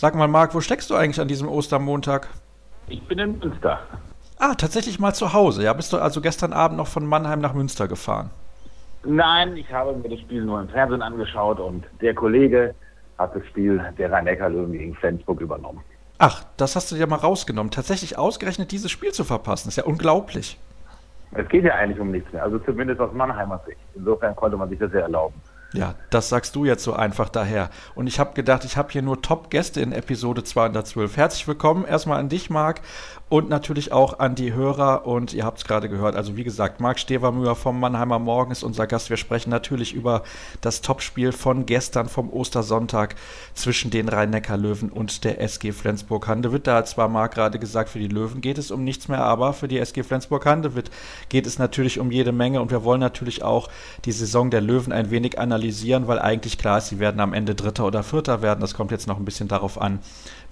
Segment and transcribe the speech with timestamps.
[0.00, 2.28] Sag mal, Marc, wo steckst du eigentlich an diesem Ostermontag?
[2.88, 3.80] Ich bin in Münster.
[4.38, 5.62] Ah, tatsächlich mal zu Hause.
[5.62, 8.30] Ja, bist du also gestern Abend noch von Mannheim nach Münster gefahren?
[9.04, 12.74] Nein, ich habe mir das Spiel nur im Fernsehen angeschaut und der Kollege
[13.18, 15.82] hat das Spiel der Rhein-Neckar-Löwen gegen Flensburg übernommen.
[16.16, 17.70] Ach, das hast du dir mal rausgenommen.
[17.70, 20.58] Tatsächlich ausgerechnet dieses Spiel zu verpassen, ist ja unglaublich.
[21.32, 23.78] Es geht ja eigentlich um nichts mehr, also zumindest aus Mannheimer Sicht.
[23.94, 25.38] Insofern konnte man sich das ja erlauben.
[25.72, 27.70] Ja, das sagst du jetzt so einfach daher.
[27.94, 31.16] Und ich habe gedacht, ich habe hier nur Top-Gäste in Episode 212.
[31.16, 32.80] Herzlich willkommen erstmal an dich, Marc,
[33.30, 35.06] und natürlich auch an die Hörer.
[35.06, 36.16] Und ihr habt es gerade gehört.
[36.16, 39.08] Also wie gesagt, Marc Stevermüher vom Mannheimer Morgen ist unser Gast.
[39.08, 40.24] Wir sprechen natürlich über
[40.60, 43.14] das Topspiel von gestern vom Ostersonntag
[43.54, 46.66] zwischen den Rhein-Neckar-Löwen und der SG Flensburg-Handewitt.
[46.66, 49.52] Da hat zwar Marc gerade gesagt, für die Löwen geht es um nichts mehr, aber
[49.52, 50.90] für die SG Flensburg-Handewitt
[51.28, 52.60] geht es natürlich um jede Menge.
[52.60, 53.68] Und wir wollen natürlich auch
[54.04, 57.54] die Saison der Löwen ein wenig analysieren, weil eigentlich klar ist, sie werden am Ende
[57.54, 58.60] Dritter oder Vierter werden.
[58.60, 60.00] Das kommt jetzt noch ein bisschen darauf an,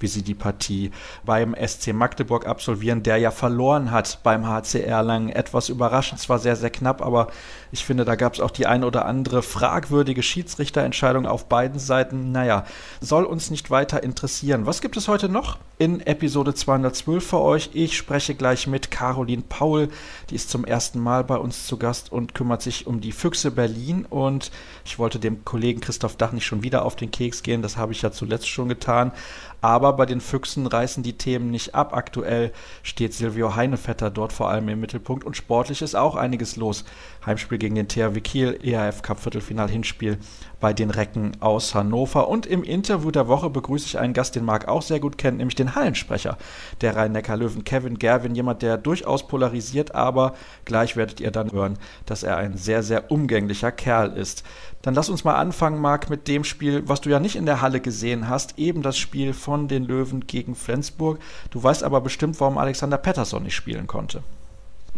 [0.00, 0.90] wie sie die Partie
[1.24, 5.30] beim SC Magdeburg absolvieren, der ja verloren hat beim HC Erlangen.
[5.30, 7.28] Etwas überraschend, zwar sehr, sehr knapp, aber
[7.70, 12.32] ich finde, da gab es auch die ein oder andere fragwürdige Schiedsrichterentscheidung auf beiden Seiten.
[12.32, 12.64] Naja,
[13.00, 14.64] soll uns nicht weiter interessieren.
[14.64, 17.70] Was gibt es heute noch in Episode 212 für euch?
[17.74, 19.88] Ich spreche gleich mit Caroline Paul.
[20.30, 23.50] Die ist zum ersten Mal bei uns zu Gast und kümmert sich um die Füchse
[23.50, 24.06] Berlin.
[24.08, 24.50] Und
[24.86, 27.60] ich wollte dem Kollegen Christoph Dach nicht schon wieder auf den Keks gehen.
[27.60, 29.12] Das habe ich ja zuletzt schon getan.
[29.60, 31.94] Aber bei den Füchsen reißen die Themen nicht ab.
[31.94, 36.84] Aktuell steht Silvio Heinevetter dort vor allem im Mittelpunkt und sportlich ist auch einiges los.
[37.28, 40.18] Heimspiel gegen den THW Kiel, ERF Cup Viertelfinal Hinspiel
[40.60, 42.28] bei den Recken aus Hannover.
[42.28, 45.38] Und im Interview der Woche begrüße ich einen Gast, den Marc auch sehr gut kennt,
[45.38, 46.36] nämlich den Hallensprecher
[46.80, 48.34] der Rhein-Neckar-Löwen, Kevin Gerwin.
[48.34, 50.34] Jemand, der durchaus polarisiert, aber
[50.64, 54.42] gleich werdet ihr dann hören, dass er ein sehr, sehr umgänglicher Kerl ist.
[54.82, 57.60] Dann lass uns mal anfangen, Marc, mit dem Spiel, was du ja nicht in der
[57.60, 61.18] Halle gesehen hast, eben das Spiel von den Löwen gegen Flensburg.
[61.50, 64.22] Du weißt aber bestimmt, warum Alexander Pettersson nicht spielen konnte.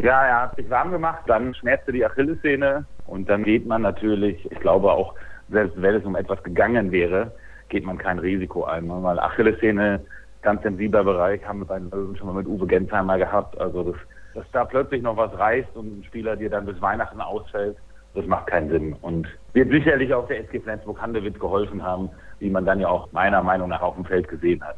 [0.02, 4.50] Ja, er hat sich warm gemacht, dann schmerzte die Achillessehne und dann geht man natürlich,
[4.50, 5.14] ich glaube auch,
[5.50, 7.32] selbst wenn es um etwas gegangen wäre,
[7.68, 8.88] geht man kein Risiko ein.
[8.88, 10.00] Weil Achillessehne,
[10.40, 13.60] ganz sensibler Bereich, haben wir bei den schon mal mit Uwe Gensheimer gehabt.
[13.60, 13.96] Also, das,
[14.34, 17.76] dass da plötzlich noch was reißt und ein Spieler dir dann bis Weihnachten ausfällt,
[18.14, 18.96] das macht keinen Sinn.
[19.02, 22.08] Und wird sicherlich auch der SG Flensburg-Handewitt geholfen haben,
[22.38, 24.76] wie man dann ja auch meiner Meinung nach auf dem Feld gesehen hat.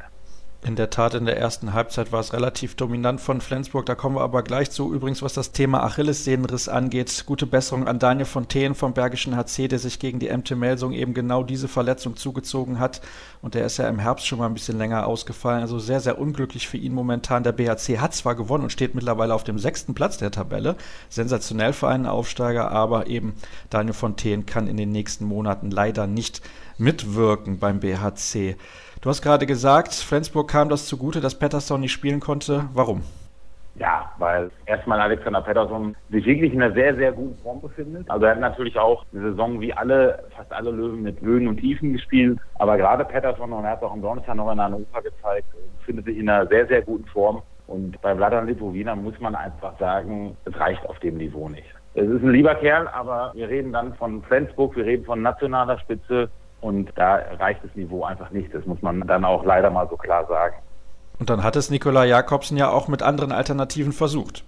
[0.65, 3.85] In der Tat, in der ersten Halbzeit war es relativ dominant von Flensburg.
[3.85, 4.93] Da kommen wir aber gleich zu.
[4.93, 9.79] Übrigens, was das Thema Achillessehnenriss angeht, gute Besserung an Daniel Fontaine vom Bergischen HC, der
[9.79, 13.01] sich gegen die MT Melsung eben genau diese Verletzung zugezogen hat.
[13.41, 15.63] Und der ist ja im Herbst schon mal ein bisschen länger ausgefallen.
[15.63, 17.43] Also sehr, sehr unglücklich für ihn momentan.
[17.43, 20.77] Der BHC hat zwar gewonnen und steht mittlerweile auf dem sechsten Platz der Tabelle.
[21.09, 23.33] Sensationell für einen Aufsteiger, aber eben
[23.69, 26.41] Daniel Fontaine kann in den nächsten Monaten leider nicht
[26.77, 28.55] mitwirken beim BHC.
[29.03, 32.69] Du hast gerade gesagt, Flensburg kam das zugute, dass Pettersson nicht spielen konnte.
[32.73, 33.01] Warum?
[33.75, 38.09] Ja, weil erstmal Alexander Pettersson sich wirklich in einer sehr, sehr guten Form befindet.
[38.09, 41.57] Also er hat natürlich auch eine Saison wie alle, fast alle Löwen mit Höhen und
[41.57, 42.39] Tiefen gespielt.
[42.59, 45.47] Aber gerade Pettersson, und er hat auch am Donnerstag noch in Hannover gezeigt,
[45.79, 47.41] befindet sich in einer sehr, sehr guten Form.
[47.67, 51.67] Und bei Vladan Lipovina muss man einfach sagen, es reicht auf dem Niveau nicht.
[51.93, 55.77] Es ist ein lieber Kerl, aber wir reden dann von Flensburg, wir reden von nationaler
[55.79, 56.29] Spitze
[56.63, 58.53] und da reicht das Niveau einfach nicht.
[58.53, 60.55] Das muss man dann auch leider mal so klar sagen.
[61.19, 64.45] Und dann hat es Nikola Jakobsen ja auch mit anderen Alternativen versucht.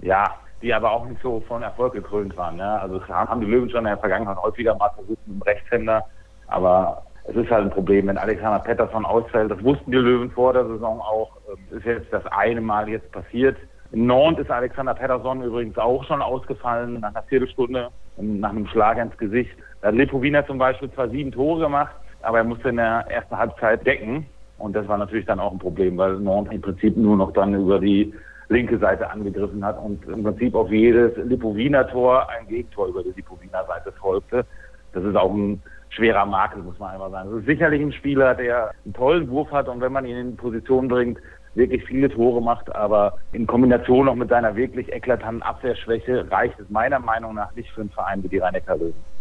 [0.00, 2.56] Ja, die aber auch nicht so von Erfolg gekrönt waren.
[2.56, 2.80] Ne?
[2.80, 6.04] Also haben die Löwen schon in der Vergangenheit häufiger mal versucht mit dem Rechtshänder.
[6.48, 9.50] Aber es ist halt ein Problem, wenn Alexander Pettersson ausfällt.
[9.50, 11.32] Das wussten die Löwen vor der Saison auch.
[11.46, 13.58] Das ähm, ist jetzt das eine Mal jetzt passiert.
[13.92, 18.98] In Nantes ist Alexander Pettersson übrigens auch schon ausgefallen nach einer Viertelstunde nach einem Schlag
[18.98, 19.52] ins Gesicht.
[19.86, 23.86] Hat Lipovina zum Beispiel zwar sieben Tore gemacht, aber er musste in der ersten Halbzeit
[23.86, 24.26] decken.
[24.58, 27.54] Und das war natürlich dann auch ein Problem, weil Nantes im Prinzip nur noch dann
[27.54, 28.12] über die
[28.48, 33.92] linke Seite angegriffen hat und im Prinzip auf jedes Lipovina-Tor ein Gegentor über die Lipovina-Seite
[33.92, 34.44] folgte.
[34.92, 37.30] Das ist auch ein schwerer Makel, muss man einfach sagen.
[37.30, 40.36] Das ist sicherlich ein Spieler, der einen tollen Wurf hat und wenn man ihn in
[40.36, 41.20] Position bringt,
[41.54, 46.68] wirklich viele Tore macht, aber in Kombination noch mit seiner wirklich eklatanten Abwehrschwäche reicht es
[46.70, 49.15] meiner Meinung nach nicht für einen Verein wie die Rhein-Neckar-Löwen.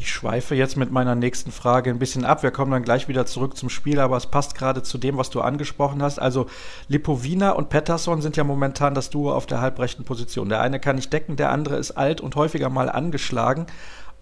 [0.00, 2.44] Ich schweife jetzt mit meiner nächsten Frage ein bisschen ab.
[2.44, 5.28] Wir kommen dann gleich wieder zurück zum Spiel, aber es passt gerade zu dem, was
[5.28, 6.20] du angesprochen hast.
[6.20, 6.46] Also
[6.86, 10.50] Lipovina und Pettersson sind ja momentan das Duo auf der halbrechten Position.
[10.50, 13.66] Der eine kann nicht decken, der andere ist alt und häufiger mal angeschlagen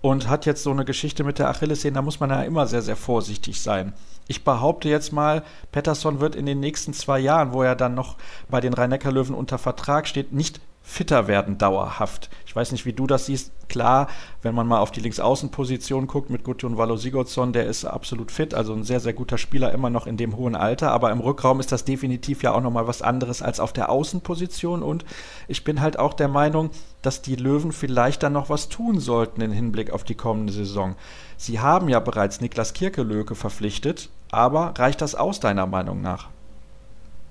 [0.00, 1.96] und hat jetzt so eine Geschichte mit der Achillessehne.
[1.96, 3.93] Da muss man ja immer sehr, sehr vorsichtig sein.
[4.28, 5.43] Ich behaupte jetzt mal,
[5.73, 8.17] Pettersson wird in den nächsten zwei Jahren, wo er dann noch
[8.49, 12.30] bei den Rhein-Neckar-Löwen unter Vertrag steht, nicht fitter werden dauerhaft.
[12.46, 13.50] Ich weiß nicht, wie du das siehst.
[13.68, 14.06] Klar,
[14.42, 18.54] wenn man mal auf die Linksaußenposition guckt mit Gudjon Valo Sigurdsson, der ist absolut fit,
[18.54, 20.92] also ein sehr, sehr guter Spieler, immer noch in dem hohen Alter.
[20.92, 24.84] Aber im Rückraum ist das definitiv ja auch nochmal was anderes als auf der Außenposition.
[24.84, 25.04] Und
[25.48, 26.70] ich bin halt auch der Meinung,
[27.02, 30.94] dass die Löwen vielleicht dann noch was tun sollten im Hinblick auf die kommende Saison.
[31.36, 36.28] Sie haben ja bereits Niklas Kirkelöke verpflichtet, aber reicht das aus, deiner Meinung nach?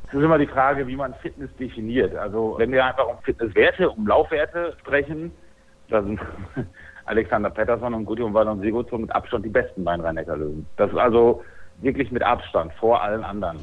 [0.08, 2.16] Es ist immer die Frage, wie man Fitness definiert.
[2.16, 5.32] Also wenn wir einfach um Fitnesswerte, um Laufwerte sprechen,
[5.90, 6.20] da sind
[7.06, 10.98] Alexander Pettersson und Gudjon Wallon Sigurdsson mit Abstand die besten beiden rhein löwen Das ist
[10.98, 11.44] also
[11.82, 13.58] wirklich mit Abstand vor allen anderen.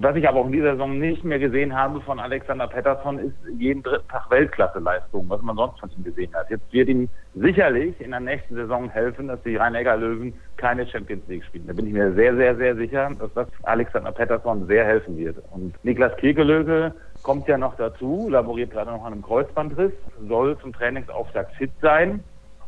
[0.00, 3.34] Was ich aber auch in dieser Saison nicht mehr gesehen habe von Alexander Pettersson, ist
[3.58, 6.48] jeden dritten Tag Weltklasse-Leistung, was man sonst von ihm gesehen hat.
[6.50, 11.44] Jetzt wird ihm sicherlich in der nächsten Saison helfen, dass die Rhein-Neckar-Löwen keine Champions League
[11.44, 11.66] spielen.
[11.66, 15.42] Da bin ich mir sehr, sehr, sehr sicher, dass das Alexander Pettersson sehr helfen wird.
[15.50, 16.94] Und Niklas Kekelöke
[17.24, 19.92] kommt ja noch dazu, laboriert gerade noch an einem Kreuzbandriss,
[20.28, 22.22] soll zum Trainingsauftakt fit sein.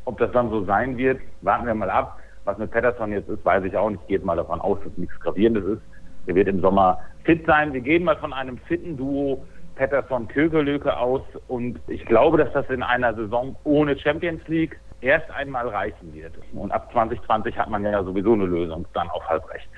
[0.05, 2.19] Ob das dann so sein wird, warten wir mal ab.
[2.44, 4.00] Was mit Pettersson jetzt ist, weiß ich auch nicht.
[4.03, 5.83] Ich gehe mal davon aus, dass nichts Gravierendes ist.
[6.26, 7.72] Er wird im Sommer fit sein.
[7.72, 9.44] Wir gehen mal von einem fitten Duo
[9.76, 15.69] Pettersson-Kögelöke aus und ich glaube, dass das in einer Saison ohne Champions League erst einmal
[15.69, 16.34] reichen wird.
[16.52, 19.72] Und ab 2020 hat man ja sowieso eine Lösung, dann auf halb rechts.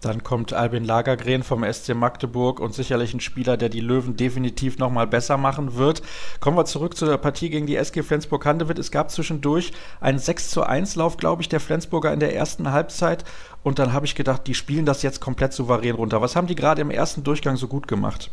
[0.00, 4.78] Dann kommt Albin Lagergren vom SC Magdeburg und sicherlich ein Spieler, der die Löwen definitiv
[4.78, 6.02] nochmal besser machen wird.
[6.38, 8.78] Kommen wir zurück zu der Partie gegen die SG Flensburg-Handewitt.
[8.78, 12.70] Es gab zwischendurch einen 6 zu 1 Lauf, glaube ich, der Flensburger in der ersten
[12.70, 13.24] Halbzeit.
[13.64, 16.22] Und dann habe ich gedacht, die spielen das jetzt komplett souverän runter.
[16.22, 18.30] Was haben die gerade im ersten Durchgang so gut gemacht?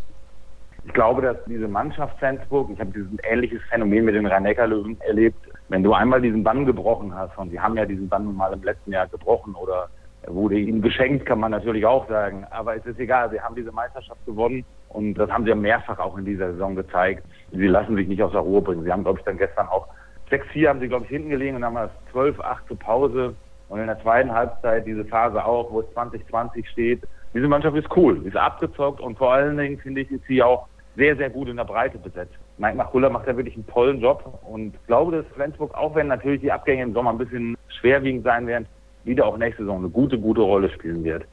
[0.86, 5.40] Ich glaube, dass diese Mannschaft Flensburg, ich habe dieses ähnliches Phänomen mit den Rhein-Neckar-Löwen erlebt,
[5.70, 8.62] wenn du einmal diesen Bann gebrochen hast, und sie haben ja diesen Bann mal im
[8.62, 9.90] letzten Jahr gebrochen oder
[10.27, 12.45] wurde ihnen geschenkt, kann man natürlich auch sagen.
[12.50, 16.00] Aber es ist egal, sie haben diese Meisterschaft gewonnen und das haben sie ja mehrfach
[16.00, 17.25] auch in dieser Saison gezeigt.
[17.51, 18.83] Sie lassen sich nicht aus der Ruhe bringen.
[18.83, 19.88] Sie haben, glaube ich, dann gestern auch
[20.31, 23.36] 6-4 haben sie, glaube ich, hinten gelegen und dann haben wir 12-8 zur Pause.
[23.69, 27.04] Und in der zweiten Halbzeit diese Phase auch, wo es 2020 steht.
[27.33, 30.68] Diese Mannschaft ist cool, ist abgezockt und vor allen Dingen, finde ich, ist sie auch
[30.95, 32.33] sehr, sehr gut in der Breite besetzt.
[32.57, 36.07] Mike Machulla macht da wirklich einen tollen Job und ich glaube, dass Flensburg, auch wenn
[36.07, 38.68] natürlich die Abgänge im Sommer ein bisschen schwerwiegend sein werden,
[39.06, 41.25] wieder auch nächste Saison eine gute, gute Rolle spielen wird.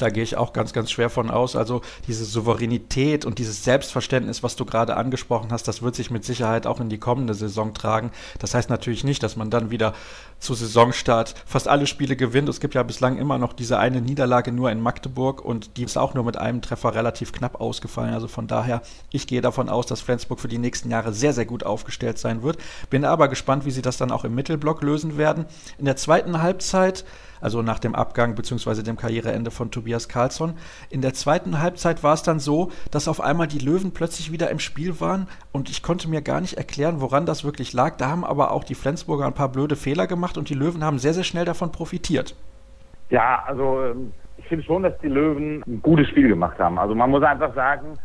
[0.00, 1.56] Da gehe ich auch ganz, ganz schwer von aus.
[1.56, 6.24] Also diese Souveränität und dieses Selbstverständnis, was du gerade angesprochen hast, das wird sich mit
[6.24, 8.10] Sicherheit auch in die kommende Saison tragen.
[8.38, 9.92] Das heißt natürlich nicht, dass man dann wieder
[10.40, 12.48] zu Saisonstart fast alle Spiele gewinnt.
[12.48, 15.96] Es gibt ja bislang immer noch diese eine Niederlage nur in Magdeburg und die ist
[15.96, 18.14] auch nur mit einem Treffer relativ knapp ausgefallen.
[18.14, 18.82] Also von daher,
[19.12, 22.42] ich gehe davon aus, dass Flensburg für die nächsten Jahre sehr, sehr gut aufgestellt sein
[22.42, 22.58] wird.
[22.88, 25.44] Bin aber gespannt, wie sie das dann auch im Mittelblock lösen werden.
[25.78, 27.04] In der zweiten Halbzeit
[27.40, 28.82] also nach dem Abgang bzw.
[28.82, 30.54] dem Karriereende von Tobias Karlsson.
[30.90, 34.50] In der zweiten Halbzeit war es dann so, dass auf einmal die Löwen plötzlich wieder
[34.50, 37.96] im Spiel waren und ich konnte mir gar nicht erklären, woran das wirklich lag.
[37.96, 40.98] Da haben aber auch die Flensburger ein paar blöde Fehler gemacht und die Löwen haben
[40.98, 42.34] sehr, sehr schnell davon profitiert.
[43.10, 46.78] Ja, also ähm, ich finde schon, dass die Löwen ein gutes Spiel gemacht haben.
[46.78, 47.98] Also man muss einfach sagen,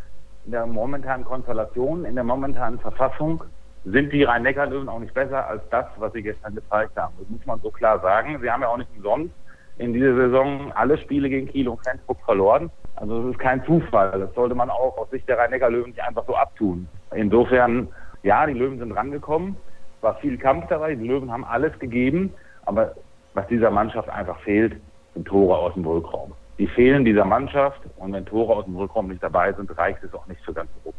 [0.45, 3.43] in der momentanen Konstellation, in der momentanen Verfassung
[3.85, 7.13] sind die Rhein-Neckar-Löwen auch nicht besser als das, was sie gestern gezeigt haben.
[7.19, 8.39] Das muss man so klar sagen.
[8.41, 9.33] Sie haben ja auch nicht umsonst
[9.77, 12.71] in dieser Saison alle Spiele gegen Kiel und Flensburg verloren.
[12.95, 14.19] Also das ist kein Zufall.
[14.19, 16.87] Das sollte man auch aus Sicht der Rhein-Neckar-Löwen nicht einfach so abtun.
[17.13, 17.89] Insofern,
[18.23, 19.57] ja, die Löwen sind rangekommen.
[20.05, 20.93] Es war viel Kampf dabei.
[20.93, 22.31] Die Löwen haben alles gegeben.
[22.65, 22.93] Aber
[23.33, 24.75] was dieser Mannschaft einfach fehlt,
[25.15, 26.33] sind Tore aus dem Rückraum.
[26.59, 27.81] Die fehlen dieser Mannschaft.
[27.97, 30.69] Und wenn Tore aus dem Rückraum nicht dabei sind, reicht es auch nicht für ganz
[30.83, 30.95] Europa.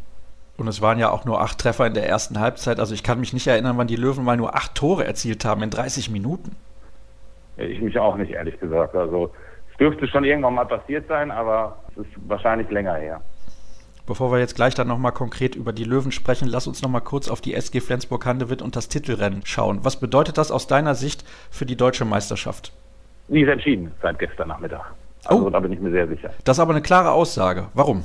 [0.57, 2.81] Und es waren ja auch nur acht Treffer in der ersten Halbzeit.
[2.81, 5.63] Also ich kann mich nicht erinnern, wann die Löwen mal nur acht Tore erzielt haben
[5.63, 6.57] in 30 Minuten.
[7.59, 8.97] Ich mich auch nicht, ehrlich gesagt.
[8.97, 9.31] Also
[9.71, 13.21] es dürfte schon irgendwann mal passiert sein, aber es ist wahrscheinlich länger her.
[14.07, 17.29] Bevor wir jetzt gleich dann nochmal konkret über die Löwen sprechen, lass uns nochmal kurz
[17.29, 19.81] auf die SG Flensburg-Handewitt und das Titelrennen schauen.
[19.83, 22.73] Was bedeutet das aus deiner Sicht für die deutsche Meisterschaft?
[23.27, 24.93] Die ist entschieden seit gestern Nachmittag.
[25.25, 25.51] Also oh.
[25.51, 26.31] da bin ich mir sehr sicher.
[26.45, 27.67] Das ist aber eine klare Aussage.
[27.75, 28.05] Warum?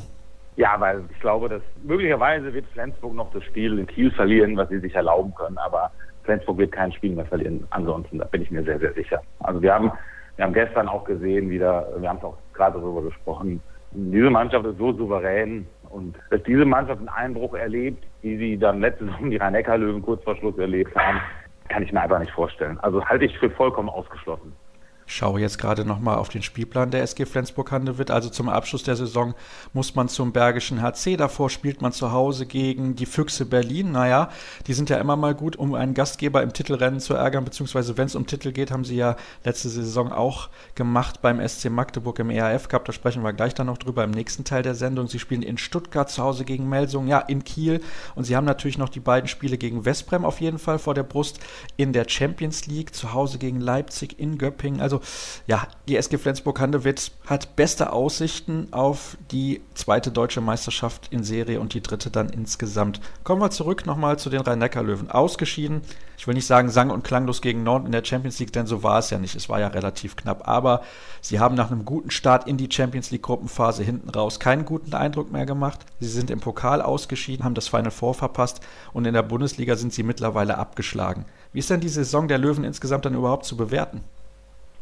[0.56, 4.70] Ja, weil ich glaube, dass möglicherweise wird Flensburg noch das Spiel in Kiel verlieren, was
[4.70, 5.92] sie sich erlauben können, aber
[6.24, 7.68] Flensburg wird kein Spiel mehr verlieren.
[7.70, 9.22] Ansonsten, da bin ich mir sehr, sehr sicher.
[9.40, 9.92] Also wir haben,
[10.36, 14.66] wir haben gestern auch gesehen wieder, wir haben es auch gerade darüber gesprochen, diese Mannschaft
[14.66, 19.30] ist so souverän und dass diese Mannschaft einen Einbruch erlebt, wie sie dann letzte Saison
[19.30, 21.20] die Rhein-Neckar-Löwen kurz vor Schluss erlebt haben,
[21.70, 22.80] kann ich mir einfach nicht vorstellen.
[22.80, 24.54] Also halte ich für vollkommen ausgeschlossen.
[25.12, 28.12] Schaue jetzt gerade nochmal auf den Spielplan der SG Flensburg-Handewitt.
[28.12, 29.34] Also zum Abschluss der Saison
[29.74, 31.18] muss man zum Bergischen HC.
[31.18, 33.92] Davor spielt man zu Hause gegen die Füchse Berlin.
[33.92, 34.30] Naja,
[34.68, 38.06] die sind ja immer mal gut, um einen Gastgeber im Titelrennen zu ärgern, beziehungsweise wenn
[38.06, 42.30] es um Titel geht, haben sie ja letzte Saison auch gemacht beim SC Magdeburg im
[42.30, 42.86] ERF Cup.
[42.86, 45.08] Da sprechen wir gleich dann noch drüber im nächsten Teil der Sendung.
[45.08, 47.82] Sie spielen in Stuttgart zu Hause gegen Melsung, ja, in Kiel.
[48.16, 51.04] Und sie haben natürlich noch die beiden Spiele gegen Westbrem auf jeden Fall vor der
[51.04, 51.40] Brust
[51.76, 54.80] in der Champions League, zu Hause gegen Leipzig in Göppingen.
[54.80, 55.01] Also
[55.48, 61.74] ja, die SG Flensburg-Handewitt hat beste Aussichten auf die zweite deutsche Meisterschaft in Serie und
[61.74, 63.02] die dritte dann insgesamt.
[63.24, 65.12] Kommen wir zurück nochmal zu den Rhein-Neckar-Löwen.
[65.12, 65.82] Ausgeschieden,
[66.18, 68.84] ich will nicht sagen sang- und klanglos gegen Norden in der Champions League, denn so
[68.84, 69.36] war es ja nicht.
[69.36, 70.48] Es war ja relativ knapp.
[70.48, 70.84] Aber
[71.20, 75.32] sie haben nach einem guten Start in die Champions League-Gruppenphase hinten raus keinen guten Eindruck
[75.32, 75.80] mehr gemacht.
[76.00, 78.60] Sie sind im Pokal ausgeschieden, haben das Final Four verpasst
[78.94, 81.26] und in der Bundesliga sind sie mittlerweile abgeschlagen.
[81.54, 84.04] Wie ist denn die Saison der Löwen insgesamt dann überhaupt zu bewerten?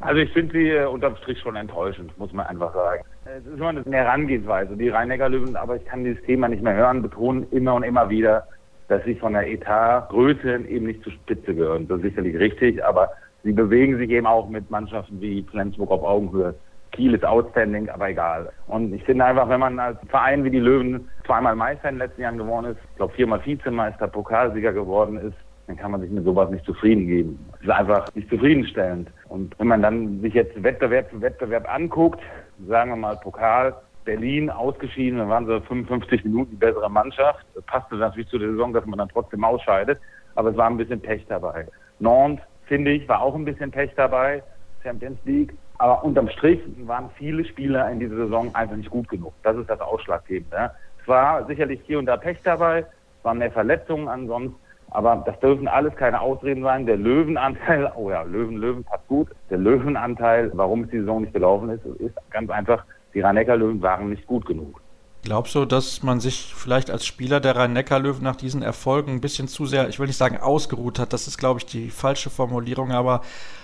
[0.02, 3.04] Also ich finde sie äh, unterm Strich schon enttäuschend, muss man einfach sagen.
[3.26, 4.78] Es ist immer eine Herangehensweise.
[4.78, 8.48] Die Rhein-Neckar-Löwen, aber ich kann dieses Thema nicht mehr hören, betonen immer und immer wieder,
[8.88, 11.88] dass sie von der Etatgröße eben nicht zur Spitze gehören.
[11.88, 13.10] Das ist sicherlich richtig, aber
[13.44, 16.56] sie bewegen sich eben auch mit Mannschaften wie Flensburg auf Augenhöhe.
[16.92, 18.50] Kiel ist outstanding, aber egal.
[18.68, 22.08] Und ich finde einfach, wenn man als Verein wie die Löwen zweimal Meister in den
[22.08, 25.38] letzten Jahren geworden ist, ich glaube viermal Vizemeister, Pokalsieger geworden ist,
[25.68, 27.46] dann kann man sich mit sowas nicht zufrieden geben.
[27.58, 29.10] Es ist einfach nicht zufriedenstellend.
[29.30, 32.20] Und wenn man dann sich jetzt Wettbewerb für Wettbewerb anguckt,
[32.68, 37.46] sagen wir mal Pokal, Berlin ausgeschieden, dann waren sie 55 Minuten die bessere Mannschaft.
[37.54, 40.00] Das passte natürlich zu der Saison, dass man dann trotzdem ausscheidet,
[40.36, 41.68] aber es war ein bisschen Pech dabei.
[42.00, 44.42] Nantes, finde ich, war auch ein bisschen Pech dabei,
[44.84, 45.54] Champions League.
[45.78, 49.34] Aber unterm Strich waren viele Spieler in dieser Saison einfach nicht gut genug.
[49.44, 50.56] Das ist das Ausschlaggebende.
[50.56, 50.74] Ja.
[51.02, 54.60] Es war sicherlich hier und da Pech dabei, es waren mehr Verletzungen ansonsten.
[54.92, 56.86] Aber das dürfen alles keine Ausreden sein.
[56.86, 59.30] Der Löwenanteil, oh ja, Löwen, Löwen passt gut.
[59.50, 64.10] Der Löwenanteil, warum es die Saison nicht gelaufen ist, ist ganz einfach, die Rhein-Neckar-Löwen waren
[64.10, 64.82] nicht gut genug.
[65.24, 69.48] Glaubst du, dass man sich vielleicht als Spieler der Rhein-Neckar-Löwen nach diesen Erfolgen ein bisschen
[69.48, 72.92] zu sehr, ich will nicht sagen ausgeruht hat, das ist, glaube ich, die falsche Formulierung,
[72.92, 73.22] aber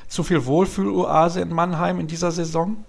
[0.08, 2.84] zu viel Wohlfühloase in Mannheim in dieser Saison?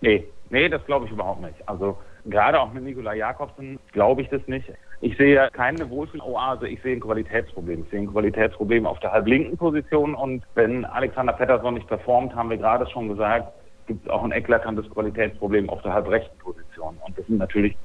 [0.00, 1.56] Nee, nee, das glaube ich überhaupt nicht.
[1.66, 4.70] Also gerade auch mit Nikola Jakobsen glaube ich das nicht.
[5.00, 7.82] Ich sehe keine Wohlfühloase, ich sehe ein Qualitätsproblem.
[7.82, 12.50] Ich sehe ein Qualitätsproblem auf der halblinken Position und wenn Alexander Pettersson nicht performt, haben
[12.50, 13.52] wir gerade schon gesagt,
[13.86, 16.96] gibt es auch ein eklatantes Qualitätsproblem auf der halbrechten Position.
[17.04, 17.76] Und das sind natürlich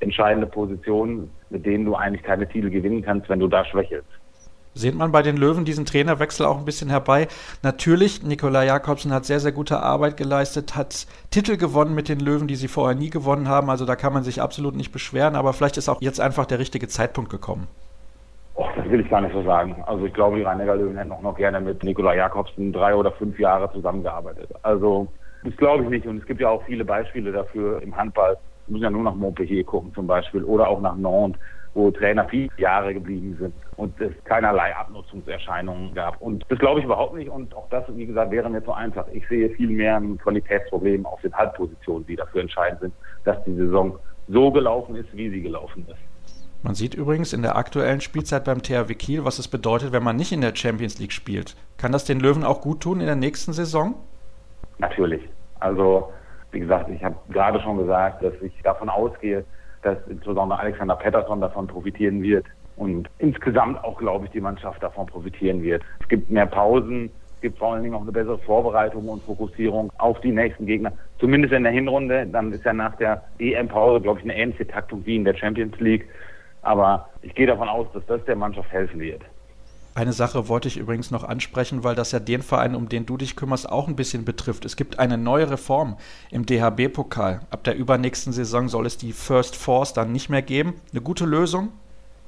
[0.00, 4.08] entscheidende Positionen, mit denen du eigentlich keine Titel gewinnen kannst, wenn du da schwächelst.
[4.74, 7.28] Sehnt man bei den Löwen diesen Trainerwechsel auch ein bisschen herbei?
[7.62, 12.48] Natürlich, Nikola Jakobsen hat sehr, sehr gute Arbeit geleistet, hat Titel gewonnen mit den Löwen,
[12.48, 13.68] die sie vorher nie gewonnen haben.
[13.68, 16.58] Also da kann man sich absolut nicht beschweren, aber vielleicht ist auch jetzt einfach der
[16.58, 17.68] richtige Zeitpunkt gekommen.
[18.54, 19.76] Oh, das will ich gar nicht so sagen.
[19.86, 23.12] Also ich glaube, die rhein löwen hätten auch noch gerne mit Nikola Jakobsen drei oder
[23.12, 24.48] fünf Jahre zusammengearbeitet.
[24.62, 25.08] Also
[25.44, 26.06] das glaube ich nicht.
[26.06, 28.38] Und es gibt ja auch viele Beispiele dafür im Handball.
[28.66, 31.40] Wir müssen ja nur nach Montpellier gucken zum Beispiel oder auch nach Nantes
[31.74, 36.20] wo Trainer viele Jahre geblieben sind und es keinerlei Abnutzungserscheinungen gab.
[36.20, 37.30] Und das glaube ich überhaupt nicht.
[37.30, 39.06] Und auch das, wie gesagt, wäre mir zu einfach.
[39.12, 43.54] Ich sehe viel mehr ein Qualitätsproblem auf den Halbpositionen, die dafür entscheidend sind, dass die
[43.54, 43.98] Saison
[44.28, 45.98] so gelaufen ist, wie sie gelaufen ist.
[46.62, 50.14] Man sieht übrigens in der aktuellen Spielzeit beim THW Kiel, was es bedeutet, wenn man
[50.14, 51.56] nicht in der Champions League spielt.
[51.76, 53.94] Kann das den Löwen auch gut tun in der nächsten Saison?
[54.78, 55.22] Natürlich.
[55.58, 56.12] Also,
[56.52, 59.44] wie gesagt, ich habe gerade schon gesagt, dass ich davon ausgehe,
[59.82, 62.46] dass insbesondere Alexander Pettersson davon profitieren wird
[62.76, 65.82] und insgesamt auch, glaube ich, die Mannschaft davon profitieren wird.
[66.00, 69.90] Es gibt mehr Pausen, es gibt vor allen Dingen auch eine bessere Vorbereitung und Fokussierung
[69.98, 70.92] auf die nächsten Gegner.
[71.18, 72.26] Zumindest in der Hinrunde.
[72.26, 75.78] Dann ist ja nach der EM-Pause, glaube ich, eine ähnliche Taktung wie in der Champions
[75.80, 76.08] League.
[76.62, 79.22] Aber ich gehe davon aus, dass das der Mannschaft helfen wird.
[79.94, 83.18] Eine Sache wollte ich übrigens noch ansprechen, weil das ja den Verein, um den du
[83.18, 84.64] dich kümmerst, auch ein bisschen betrifft.
[84.64, 85.98] Es gibt eine neue Reform
[86.30, 87.40] im DHB-Pokal.
[87.50, 90.80] Ab der übernächsten Saison soll es die First Force dann nicht mehr geben.
[90.92, 91.68] Eine gute Lösung?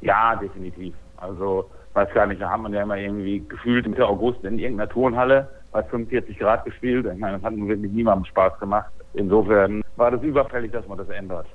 [0.02, 0.94] Ja, definitiv.
[1.16, 4.90] Also, weiß gar nicht, da haben wir ja immer irgendwie gefühlt Mitte August in irgendeiner
[4.90, 7.06] Turnhalle bei 45 Grad gespielt.
[7.06, 8.90] Ich meine, das hat nun wirklich niemandem Spaß gemacht.
[9.14, 11.47] Insofern war das überfällig, dass man das ändert.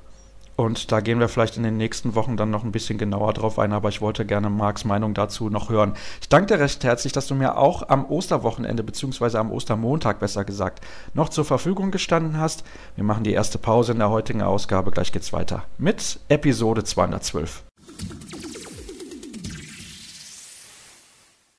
[0.60, 3.60] Und da gehen wir vielleicht in den nächsten Wochen dann noch ein bisschen genauer drauf
[3.60, 5.94] ein, aber ich wollte gerne Marks Meinung dazu noch hören.
[6.20, 10.44] Ich danke dir recht herzlich, dass du mir auch am Osterwochenende, beziehungsweise am Ostermontag besser
[10.44, 12.66] gesagt, noch zur Verfügung gestanden hast.
[12.96, 14.92] Wir machen die erste Pause in der heutigen Ausgabe.
[14.92, 17.64] Gleich geht's weiter mit Episode 212.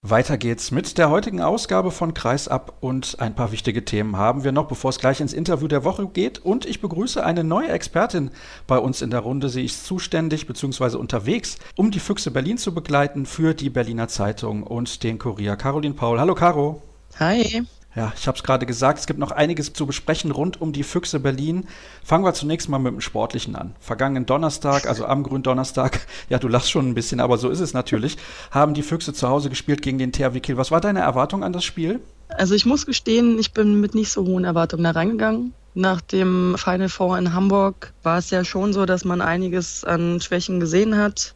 [0.03, 4.51] Weiter geht's mit der heutigen Ausgabe von Kreisab und ein paar wichtige Themen haben wir
[4.51, 6.39] noch, bevor es gleich ins Interview der Woche geht.
[6.39, 8.31] Und ich begrüße eine neue Expertin
[8.67, 9.51] bei uns in der Runde.
[9.51, 10.97] Sie ist zuständig bzw.
[10.97, 15.57] unterwegs, um die Füchse Berlin zu begleiten für die Berliner Zeitung und den Kurier.
[15.57, 16.19] Caroline Paul.
[16.19, 16.81] Hallo Caro.
[17.19, 17.67] Hi.
[17.97, 20.85] Ja, ich habe es gerade gesagt, es gibt noch einiges zu besprechen rund um die
[20.85, 21.67] Füchse Berlin.
[22.05, 23.75] Fangen wir zunächst mal mit dem Sportlichen an.
[23.81, 27.75] Vergangenen Donnerstag, also am Gründonnerstag, ja, du lachst schon ein bisschen, aber so ist es
[27.75, 28.17] natürlich,
[28.53, 30.57] haben die Füchse zu Hause gespielt gegen den THW Kiel.
[30.57, 32.01] Was war deine Erwartung an das Spiel?
[32.29, 35.53] Also ich muss gestehen, ich bin mit nicht so hohen Erwartungen da reingegangen.
[35.75, 40.21] Nach dem Final Four in Hamburg war es ja schon so, dass man einiges an
[40.21, 41.35] Schwächen gesehen hat.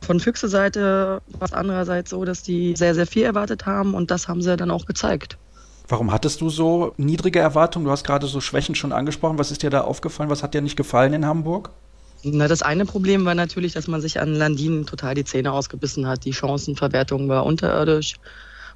[0.00, 4.10] Von Füchse Seite war es andererseits so, dass die sehr, sehr viel erwartet haben und
[4.10, 5.38] das haben sie dann auch gezeigt.
[5.88, 7.84] Warum hattest du so niedrige Erwartungen?
[7.84, 9.38] Du hast gerade so Schwächen schon angesprochen.
[9.38, 10.30] Was ist dir da aufgefallen?
[10.30, 11.70] Was hat dir nicht gefallen in Hamburg?
[12.24, 16.08] Na, das eine Problem war natürlich, dass man sich an Landin total die Zähne ausgebissen
[16.08, 16.24] hat.
[16.24, 18.16] Die Chancenverwertung war unterirdisch.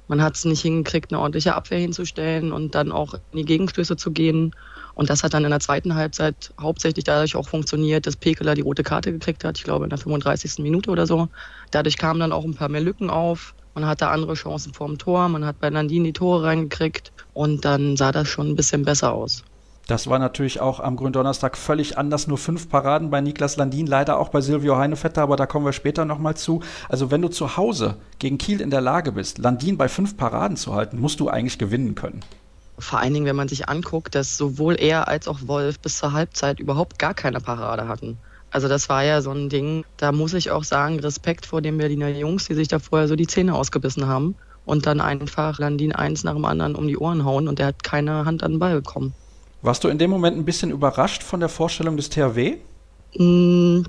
[0.07, 3.97] Man hat es nicht hingekriegt, eine ordentliche Abwehr hinzustellen und dann auch in die Gegenstöße
[3.97, 4.55] zu gehen.
[4.93, 8.61] Und das hat dann in der zweiten Halbzeit hauptsächlich dadurch auch funktioniert, dass Pekeler die
[8.61, 10.59] rote Karte gekriegt hat, ich glaube in der 35.
[10.59, 11.27] Minute oder so.
[11.71, 13.53] Dadurch kamen dann auch ein paar mehr Lücken auf.
[13.73, 17.95] Man hatte andere Chancen vorm Tor, man hat bei Landin die Tore reingekriegt und dann
[17.95, 19.43] sah das schon ein bisschen besser aus.
[19.87, 22.27] Das war natürlich auch am Gründonnerstag völlig anders.
[22.27, 25.73] Nur fünf Paraden bei Niklas Landin, leider auch bei Silvio Heinevetter, aber da kommen wir
[25.73, 26.61] später nochmal zu.
[26.87, 30.55] Also wenn du zu Hause gegen Kiel in der Lage bist, Landin bei fünf Paraden
[30.55, 32.21] zu halten, musst du eigentlich gewinnen können.
[32.77, 36.13] Vor allen Dingen, wenn man sich anguckt, dass sowohl er als auch Wolf bis zur
[36.13, 38.17] Halbzeit überhaupt gar keine Parade hatten.
[38.51, 41.77] Also das war ja so ein Ding, da muss ich auch sagen, Respekt vor den
[41.77, 45.93] Berliner Jungs, die sich da vorher so die Zähne ausgebissen haben und dann einfach Landin
[45.95, 48.59] eins nach dem anderen um die Ohren hauen und der hat keine Hand an den
[48.59, 49.13] Ball bekommen.
[49.61, 52.57] Warst du in dem Moment ein bisschen überrascht von der Vorstellung des THW?
[53.17, 53.83] Mm,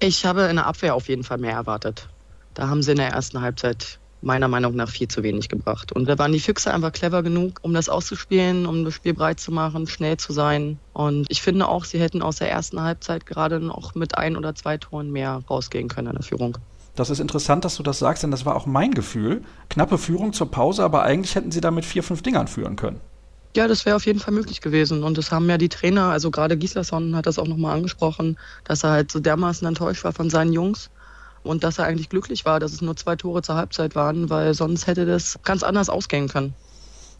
[0.00, 2.08] ich habe in der Abwehr auf jeden Fall mehr erwartet.
[2.52, 5.92] Da haben sie in der ersten Halbzeit meiner Meinung nach viel zu wenig gebracht.
[5.92, 9.40] Und da waren die Füchse einfach clever genug, um das auszuspielen, um das Spiel breit
[9.40, 10.78] zu machen, schnell zu sein.
[10.92, 14.54] Und ich finde auch, sie hätten aus der ersten Halbzeit gerade noch mit ein oder
[14.54, 16.58] zwei Toren mehr rausgehen können in der Führung.
[16.96, 19.42] Das ist interessant, dass du das sagst, denn das war auch mein Gefühl.
[19.68, 23.00] Knappe Führung zur Pause, aber eigentlich hätten sie da mit vier, fünf Dingern führen können.
[23.56, 25.04] Ja, das wäre auf jeden Fall möglich gewesen.
[25.04, 28.82] Und das haben ja die Trainer, also gerade Gislason hat das auch nochmal angesprochen, dass
[28.82, 30.90] er halt so dermaßen enttäuscht war von seinen Jungs
[31.44, 34.54] und dass er eigentlich glücklich war, dass es nur zwei Tore zur Halbzeit waren, weil
[34.54, 36.54] sonst hätte das ganz anders ausgehen können.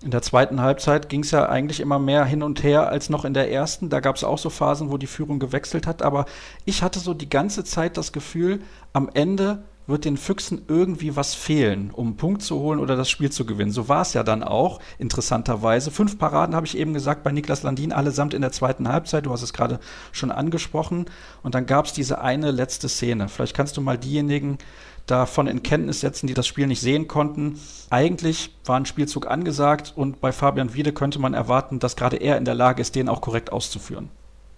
[0.02, 3.24] In der zweiten Halbzeit ging es ja eigentlich immer mehr hin und her als noch
[3.24, 3.88] in der ersten.
[3.88, 6.02] Da gab es auch so Phasen, wo die Führung gewechselt hat.
[6.02, 6.26] Aber
[6.66, 8.60] ich hatte so die ganze Zeit das Gefühl,
[8.92, 13.10] am Ende wird den Füchsen irgendwie was fehlen, um einen Punkt zu holen oder das
[13.10, 13.72] Spiel zu gewinnen.
[13.72, 15.90] So war es ja dann auch, interessanterweise.
[15.90, 19.26] Fünf Paraden habe ich eben gesagt bei Niklas Landin, allesamt in der zweiten Halbzeit.
[19.26, 19.80] Du hast es gerade
[20.12, 21.06] schon angesprochen.
[21.42, 23.28] Und dann gab es diese eine letzte Szene.
[23.28, 24.58] Vielleicht kannst du mal diejenigen
[25.06, 27.60] davon in Kenntnis setzen, die das Spiel nicht sehen konnten.
[27.90, 32.38] Eigentlich war ein Spielzug angesagt und bei Fabian Wiede könnte man erwarten, dass gerade er
[32.38, 34.08] in der Lage ist, den auch korrekt auszuführen.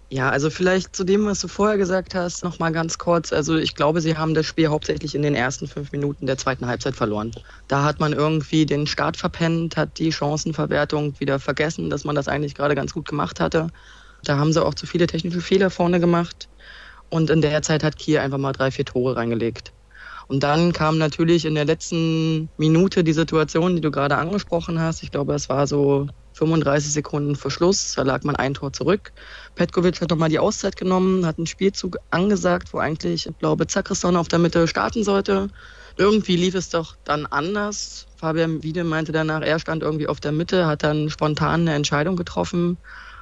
[0.09, 3.33] Ja, also vielleicht zu dem, was du vorher gesagt hast, noch mal ganz kurz.
[3.33, 6.65] Also ich glaube, sie haben das Spiel hauptsächlich in den ersten fünf Minuten der zweiten
[6.65, 7.31] Halbzeit verloren.
[7.67, 12.29] Da hat man irgendwie den Start verpennt, hat die Chancenverwertung wieder vergessen, dass man das
[12.29, 13.67] eigentlich gerade ganz gut gemacht hatte.
[14.23, 16.47] Da haben sie auch zu viele technische Fehler vorne gemacht.
[17.09, 19.73] Und in der Zeit hat Kiel einfach mal drei, vier Tore reingelegt.
[20.27, 25.01] Und dann kam natürlich in der letzten Minute die Situation, die du gerade angesprochen hast.
[25.03, 29.13] Ich glaube, es war so 35 Sekunden vor Schluss, da lag man ein Tor zurück.
[29.55, 34.15] Petkovic hat nochmal die Auszeit genommen, hat einen Spielzug angesagt, wo eigentlich, ich glaube, Zakrisson
[34.15, 35.49] auf der Mitte starten sollte.
[35.97, 38.05] Irgendwie lief es doch dann anders.
[38.17, 42.15] Fabian Wiede meinte danach, er stand irgendwie auf der Mitte, hat dann spontan eine Entscheidung
[42.15, 42.77] getroffen,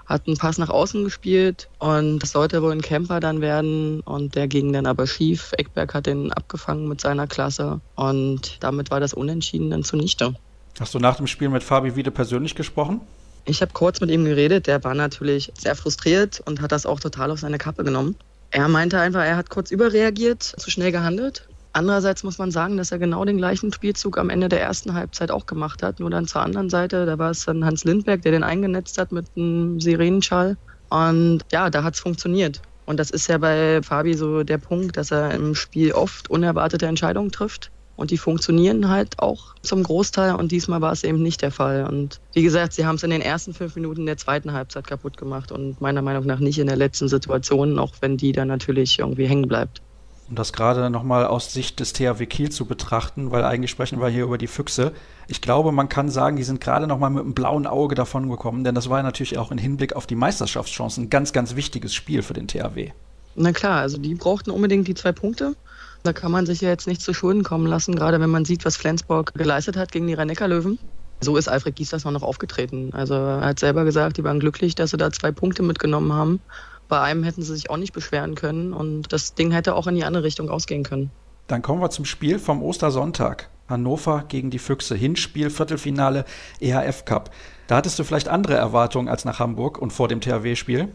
[0.06, 4.36] hat einen Pass nach außen gespielt und das sollte wohl ein Camper dann werden und
[4.36, 5.52] der ging dann aber schief.
[5.58, 10.36] Eckberg hat den abgefangen mit seiner Klasse und damit war das Unentschieden dann zunichte.
[10.80, 13.02] Hast du nach dem Spiel mit Fabi Wiede persönlich gesprochen?
[13.46, 14.68] Ich habe kurz mit ihm geredet.
[14.68, 18.16] Der war natürlich sehr frustriert und hat das auch total auf seine Kappe genommen.
[18.52, 21.48] Er meinte einfach, er hat kurz überreagiert, zu schnell gehandelt.
[21.76, 25.30] Andererseits muss man sagen, dass er genau den gleichen Spielzug am Ende der ersten Halbzeit
[25.30, 26.00] auch gemacht hat.
[26.00, 29.12] Nur dann zur anderen Seite, da war es dann Hans Lindberg, der den eingenetzt hat
[29.12, 30.56] mit einem Sirenenschall.
[30.90, 32.62] Und ja, da hat es funktioniert.
[32.86, 36.86] Und das ist ja bei Fabi so der Punkt, dass er im Spiel oft unerwartete
[36.86, 37.72] Entscheidungen trifft.
[37.98, 41.88] Und die funktionieren halt auch zum Großteil und diesmal war es eben nicht der Fall.
[41.88, 45.18] Und wie gesagt, sie haben es in den ersten fünf Minuten der zweiten Halbzeit kaputt
[45.18, 49.00] gemacht und meiner Meinung nach nicht in der letzten Situation, auch wenn die dann natürlich
[49.00, 49.82] irgendwie hängen bleibt.
[50.28, 54.08] Um das gerade nochmal aus Sicht des THW Kiel zu betrachten, weil eigentlich sprechen wir
[54.10, 54.92] hier über die Füchse.
[55.28, 58.64] Ich glaube, man kann sagen, die sind gerade nochmal mit einem blauen Auge davon gekommen,
[58.64, 62.24] denn das war natürlich auch im Hinblick auf die Meisterschaftschancen ein ganz, ganz wichtiges Spiel
[62.24, 62.92] für den THW.
[63.36, 65.56] Na klar, also die brauchten unbedingt die zwei Punkte.
[66.02, 68.66] Da kann man sich ja jetzt nicht zu Schulden kommen lassen, gerade wenn man sieht,
[68.66, 70.80] was Flensburg geleistet hat gegen die rhein löwen
[71.20, 72.92] So ist Alfred Giesers noch aufgetreten.
[72.94, 76.40] Also er hat selber gesagt, die waren glücklich, dass sie da zwei Punkte mitgenommen haben.
[76.88, 79.96] Bei einem hätten sie sich auch nicht beschweren können und das Ding hätte auch in
[79.96, 81.12] die andere Richtung ausgehen können.
[81.48, 83.50] Dann kommen wir zum Spiel vom Ostersonntag.
[83.68, 84.96] Hannover gegen die Füchse.
[84.96, 86.26] Hinspiel, Viertelfinale,
[86.60, 87.32] EHF Cup.
[87.68, 90.90] Da hattest du vielleicht andere Erwartungen als nach Hamburg und vor dem THW-Spiel?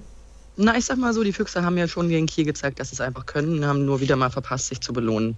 [0.57, 2.95] Na, ich sag mal so, die Füchse haben ja schon gegen Kiel gezeigt, dass sie
[2.95, 5.37] es einfach können, haben nur wieder mal verpasst, sich zu belohnen.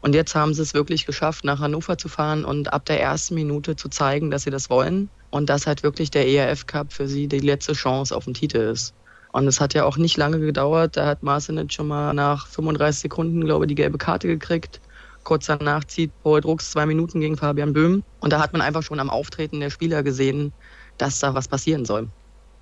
[0.00, 3.34] Und jetzt haben sie es wirklich geschafft, nach Hannover zu fahren und ab der ersten
[3.34, 7.06] Minute zu zeigen, dass sie das wollen und dass halt wirklich der ERF Cup für
[7.06, 8.94] sie die letzte Chance auf den Titel ist.
[9.32, 10.96] Und es hat ja auch nicht lange gedauert.
[10.96, 14.80] Da hat Marcinic schon mal nach 35 Sekunden, glaube ich, die gelbe Karte gekriegt.
[15.24, 18.02] Kurz danach zieht Paul Drucks zwei Minuten gegen Fabian Böhm.
[18.20, 20.52] Und da hat man einfach schon am Auftreten der Spieler gesehen,
[20.98, 22.08] dass da was passieren soll.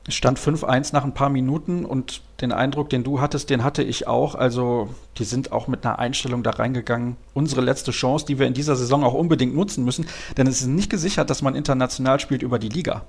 [0.06, 3.82] Es stand 5-1 nach ein paar Minuten und den Eindruck, den du hattest, den hatte
[3.82, 4.34] ich auch.
[4.34, 7.16] Also die sind auch mit einer Einstellung da reingegangen.
[7.34, 10.06] Unsere letzte Chance, die wir in dieser Saison auch unbedingt nutzen müssen,
[10.36, 13.04] denn es ist nicht gesichert, dass man international spielt über die Liga.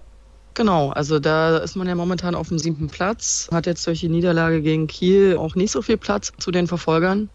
[0.54, 4.10] Genau, also da ist man ja momentan auf dem siebten Platz, hat jetzt durch die
[4.10, 7.30] Niederlage gegen Kiel auch nicht so viel Platz zu den Verfolgern.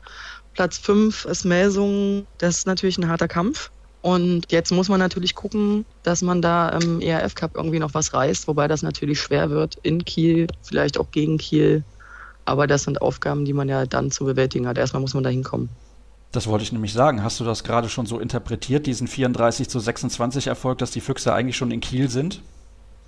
[0.53, 3.71] Platz 5 ist Melsung, das ist natürlich ein harter Kampf.
[4.03, 8.15] Und jetzt muss man natürlich gucken, dass man da im ERF Cup irgendwie noch was
[8.15, 11.83] reißt, wobei das natürlich schwer wird in Kiel, vielleicht auch gegen Kiel.
[12.45, 14.79] Aber das sind Aufgaben, die man ja dann zu bewältigen hat.
[14.79, 15.71] Erstmal muss man da hinkommen.
[16.31, 17.25] Das wollte ich nämlich sagen.
[17.25, 21.33] Hast du das gerade schon so interpretiert, diesen 34 zu 26 Erfolg, dass die Füchse
[21.33, 22.43] eigentlich schon in Kiel sind?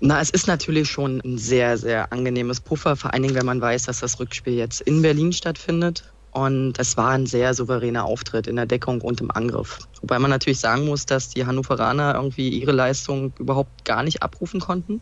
[0.01, 3.59] Na, es ist natürlich schon ein sehr, sehr angenehmes Puffer, vor allen Dingen, wenn man
[3.59, 6.13] weiß, dass das Rückspiel jetzt in Berlin stattfindet.
[6.31, 9.79] Und es war ein sehr souveräner Auftritt in der Deckung und im Angriff.
[9.99, 14.59] Wobei man natürlich sagen muss, dass die Hannoveraner irgendwie ihre Leistung überhaupt gar nicht abrufen
[14.59, 15.01] konnten.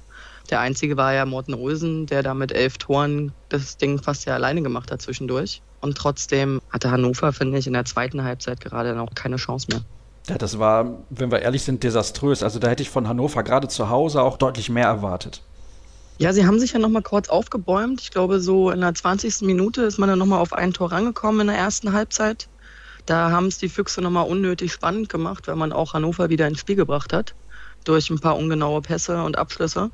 [0.50, 4.34] Der einzige war ja Morten Olsen, der da mit elf Toren das Ding fast ja
[4.34, 5.62] alleine gemacht hat zwischendurch.
[5.82, 9.82] Und trotzdem hatte Hannover, finde ich, in der zweiten Halbzeit gerade noch keine Chance mehr.
[10.30, 12.44] Ja, das war, wenn wir ehrlich sind, desaströs.
[12.44, 15.42] Also da hätte ich von Hannover gerade zu Hause auch deutlich mehr erwartet.
[16.20, 18.02] Ja, sie haben sich ja nochmal kurz aufgebäumt.
[18.02, 19.42] Ich glaube, so in der 20.
[19.42, 22.50] Minute ist man dann nochmal auf ein Tor rangekommen in der ersten Halbzeit.
[23.06, 26.60] Da haben es die Füchse nochmal unnötig spannend gemacht, weil man auch Hannover wieder ins
[26.60, 27.36] Spiel gebracht hat.
[27.86, 29.92] Durch ein paar ungenaue Pässe und Abschlüsse.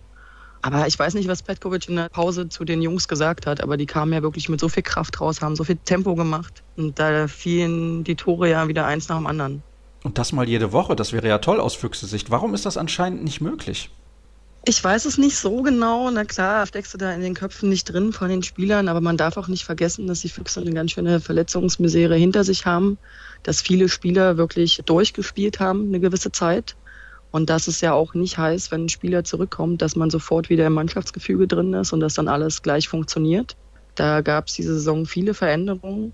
[0.63, 3.75] Aber ich weiß nicht, was Petkovic in der Pause zu den Jungs gesagt hat, aber
[3.75, 6.63] die kamen ja wirklich mit so viel Kraft raus, haben so viel Tempo gemacht.
[6.77, 9.61] Und da fielen die Tore ja wieder eins nach dem anderen.
[10.03, 12.29] Und das mal jede Woche, das wäre ja toll aus Füchse-Sicht.
[12.29, 13.89] Warum ist das anscheinend nicht möglich?
[14.65, 16.09] Ich weiß es nicht so genau.
[16.09, 19.17] Na klar, steckst du da in den Köpfen nicht drin von den Spielern, aber man
[19.17, 22.97] darf auch nicht vergessen, dass die Füchse eine ganz schöne Verletzungsmisere hinter sich haben,
[23.43, 26.75] dass viele Spieler wirklich durchgespielt haben eine gewisse Zeit.
[27.31, 30.67] Und dass es ja auch nicht heißt, wenn ein Spieler zurückkommt, dass man sofort wieder
[30.67, 33.57] im Mannschaftsgefüge drin ist und dass dann alles gleich funktioniert.
[33.95, 36.13] Da gab es diese Saison viele Veränderungen.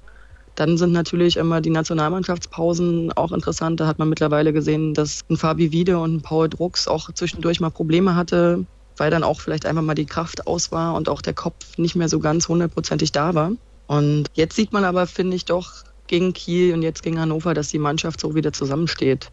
[0.59, 3.79] Dann sind natürlich immer die Nationalmannschaftspausen auch interessant.
[3.79, 7.61] Da hat man mittlerweile gesehen, dass ein Fabi Wiede und ein Paul Drucks auch zwischendurch
[7.61, 8.65] mal Probleme hatte,
[8.97, 11.95] weil dann auch vielleicht einfach mal die Kraft aus war und auch der Kopf nicht
[11.95, 13.53] mehr so ganz hundertprozentig da war.
[13.87, 15.71] Und jetzt sieht man aber, finde ich, doch
[16.07, 19.31] gegen Kiel und jetzt gegen Hannover, dass die Mannschaft so wieder zusammensteht.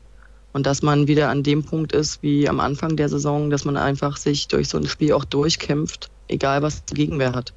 [0.53, 3.77] Und dass man wieder an dem Punkt ist wie am Anfang der Saison, dass man
[3.77, 7.53] einfach sich durch so ein Spiel auch durchkämpft, egal was die Gegenwehr hat.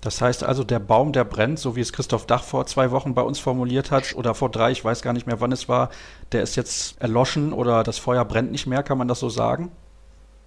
[0.00, 3.14] Das heißt also, der Baum, der brennt, so wie es Christoph Dach vor zwei Wochen
[3.14, 5.90] bei uns formuliert hat, oder vor drei, ich weiß gar nicht mehr, wann es war,
[6.32, 9.72] der ist jetzt erloschen oder das Feuer brennt nicht mehr, kann man das so sagen?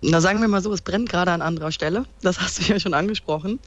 [0.01, 2.05] Na, sagen wir mal so, es brennt gerade an anderer Stelle.
[2.21, 3.59] Das hast du ja schon angesprochen.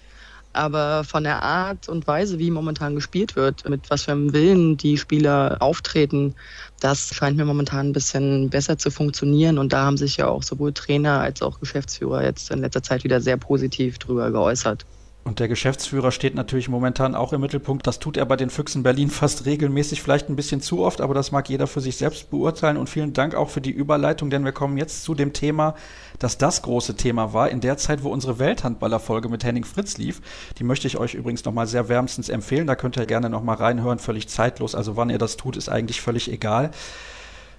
[0.55, 4.77] Aber von der Art und Weise, wie momentan gespielt wird, mit was für einem Willen
[4.77, 6.35] die Spieler auftreten,
[6.81, 9.59] das scheint mir momentan ein bisschen besser zu funktionieren.
[9.59, 13.05] Und da haben sich ja auch sowohl Trainer als auch Geschäftsführer jetzt in letzter Zeit
[13.05, 14.85] wieder sehr positiv drüber geäußert.
[15.24, 17.87] Und der Geschäftsführer steht natürlich momentan auch im Mittelpunkt.
[17.87, 21.14] Das tut er bei den Füchsen Berlin fast regelmäßig, vielleicht ein bisschen zu oft, aber
[21.14, 22.76] das mag jeder für sich selbst beurteilen.
[22.76, 25.76] Und vielen Dank auch für die Überleitung, denn wir kommen jetzt zu dem Thema,
[26.18, 30.20] dass das große Thema war in der Zeit, wo unsere Welthandballerfolge mit Henning Fritz lief.
[30.58, 32.66] Die möchte ich euch übrigens nochmal sehr wärmstens empfehlen.
[32.66, 34.74] Da könnt ihr gerne nochmal reinhören, völlig zeitlos.
[34.74, 36.72] Also wann ihr das tut, ist eigentlich völlig egal.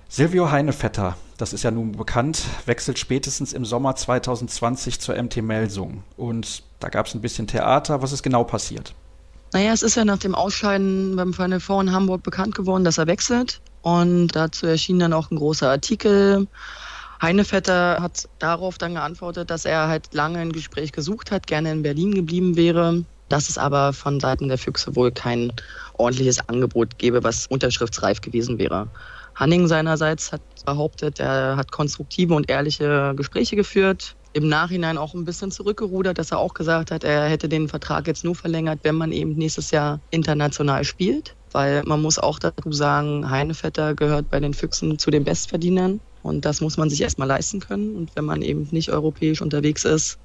[0.10, 6.04] Silvio Heinevetter, das ist ja nun bekannt, wechselt spätestens im Sommer 2020 zur MT Melsung.
[6.17, 8.02] Und da gab es ein bisschen Theater.
[8.02, 8.93] Was ist genau passiert?
[9.54, 12.98] Naja, es ist ja nach dem Ausscheiden beim Final Four in Hamburg bekannt geworden, dass
[12.98, 13.62] er wechselt.
[13.82, 16.48] Und dazu erschien dann auch ein großer Artikel.
[17.22, 21.84] Heinevetter hat darauf dann geantwortet, dass er halt lange ein Gespräch gesucht hat, gerne in
[21.84, 25.54] Berlin geblieben wäre, dass es aber von Seiten der Füchse wohl kein
[25.93, 28.89] ordentliches Angebot gäbe, was unterschriftsreif gewesen wäre.
[29.36, 34.15] Hanning seinerseits hat behauptet, er hat konstruktive und ehrliche Gespräche geführt.
[34.36, 38.08] Im Nachhinein auch ein bisschen zurückgerudert, dass er auch gesagt hat, er hätte den Vertrag
[38.08, 41.36] jetzt nur verlängert, wenn man eben nächstes Jahr international spielt.
[41.52, 46.00] Weil man muss auch dazu sagen, Heinevetter gehört bei den Füchsen zu den Bestverdienern.
[46.24, 47.96] Und das muss man sich erstmal leisten können.
[47.96, 50.17] Und wenn man eben nicht europäisch unterwegs ist,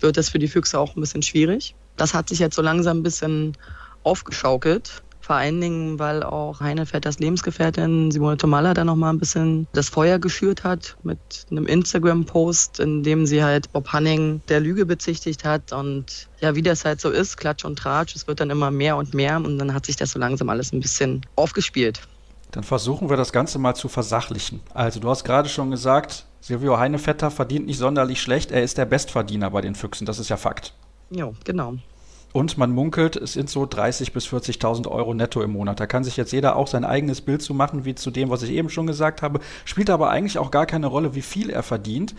[0.00, 1.76] wird das für die Füchse auch ein bisschen schwierig.
[1.96, 3.56] Das hat sich jetzt so langsam ein bisschen
[4.02, 5.04] aufgeschaukelt.
[5.22, 9.88] Vor allen Dingen, weil auch Heine Vetters Lebensgefährtin Simone Tomalla da nochmal ein bisschen das
[9.88, 11.18] Feuer geschürt hat mit
[11.50, 15.72] einem Instagram-Post, in dem sie halt Bob Hanning der Lüge bezichtigt hat.
[15.72, 18.96] Und ja, wie das halt so ist, Klatsch und Tratsch, es wird dann immer mehr
[18.96, 22.00] und mehr und dann hat sich das so langsam alles ein bisschen aufgespielt.
[22.50, 24.60] Dann versuchen wir das Ganze mal zu versachlichen.
[24.74, 28.50] Also du hast gerade schon gesagt, Silvio Heinevetter verdient nicht sonderlich schlecht.
[28.50, 30.04] Er ist der Bestverdiener bei den Füchsen.
[30.04, 30.74] Das ist ja Fakt.
[31.10, 31.76] Ja, genau.
[32.32, 35.80] Und man munkelt, es sind so 30.000 bis 40.000 Euro netto im Monat.
[35.80, 38.42] Da kann sich jetzt jeder auch sein eigenes Bild zu machen, wie zu dem, was
[38.42, 39.40] ich eben schon gesagt habe.
[39.64, 42.14] Spielt aber eigentlich auch gar keine Rolle, wie viel er verdient.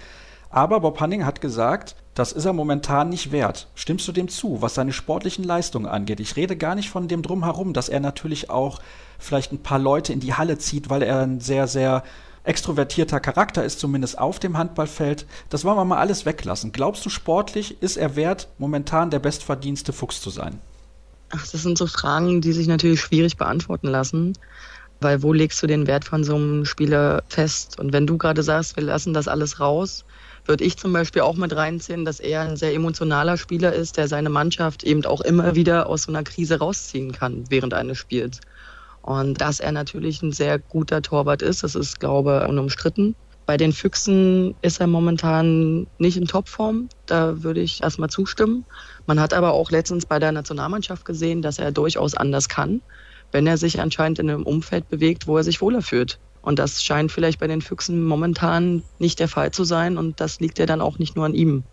[0.51, 3.69] Aber Bob Hanning hat gesagt, das ist er momentan nicht wert.
[3.73, 6.19] Stimmst du dem zu, was seine sportlichen Leistungen angeht?
[6.19, 8.79] Ich rede gar nicht von dem Drumherum, dass er natürlich auch
[9.17, 12.03] vielleicht ein paar Leute in die Halle zieht, weil er ein sehr, sehr
[12.43, 15.25] extrovertierter Charakter ist, zumindest auf dem Handballfeld.
[15.49, 16.71] Das wollen wir mal alles weglassen.
[16.71, 20.59] Glaubst du, sportlich ist er wert, momentan der bestverdienste Fuchs zu sein?
[21.29, 24.33] Ach, das sind so Fragen, die sich natürlich schwierig beantworten lassen.
[24.99, 27.79] Weil wo legst du den Wert von so einem Spieler fest?
[27.79, 30.05] Und wenn du gerade sagst, wir lassen das alles raus,
[30.45, 34.07] würde ich zum Beispiel auch mit reinziehen, dass er ein sehr emotionaler Spieler ist, der
[34.07, 38.39] seine Mannschaft eben auch immer wieder aus so einer Krise rausziehen kann während eines Spiels.
[39.03, 43.15] Und dass er natürlich ein sehr guter Torwart ist, das ist, glaube ich, unumstritten.
[43.45, 46.87] Bei den Füchsen ist er momentan nicht in Topform.
[47.05, 48.65] Da würde ich erstmal zustimmen.
[49.05, 52.81] Man hat aber auch letztens bei der Nationalmannschaft gesehen, dass er durchaus anders kann,
[53.33, 56.19] wenn er sich anscheinend in einem Umfeld bewegt, wo er sich wohler fühlt.
[56.41, 59.97] Und das scheint vielleicht bei den Füchsen momentan nicht der Fall zu sein.
[59.97, 61.65] Und das liegt ja dann auch nicht nur an ihm.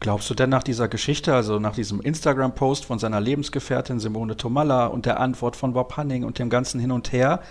[0.00, 4.86] Glaubst du denn nach dieser Geschichte, also nach diesem Instagram-Post von seiner Lebensgefährtin Simone Tomalla
[4.86, 7.42] und der Antwort von Bob Hanning und dem ganzen Hin und Her,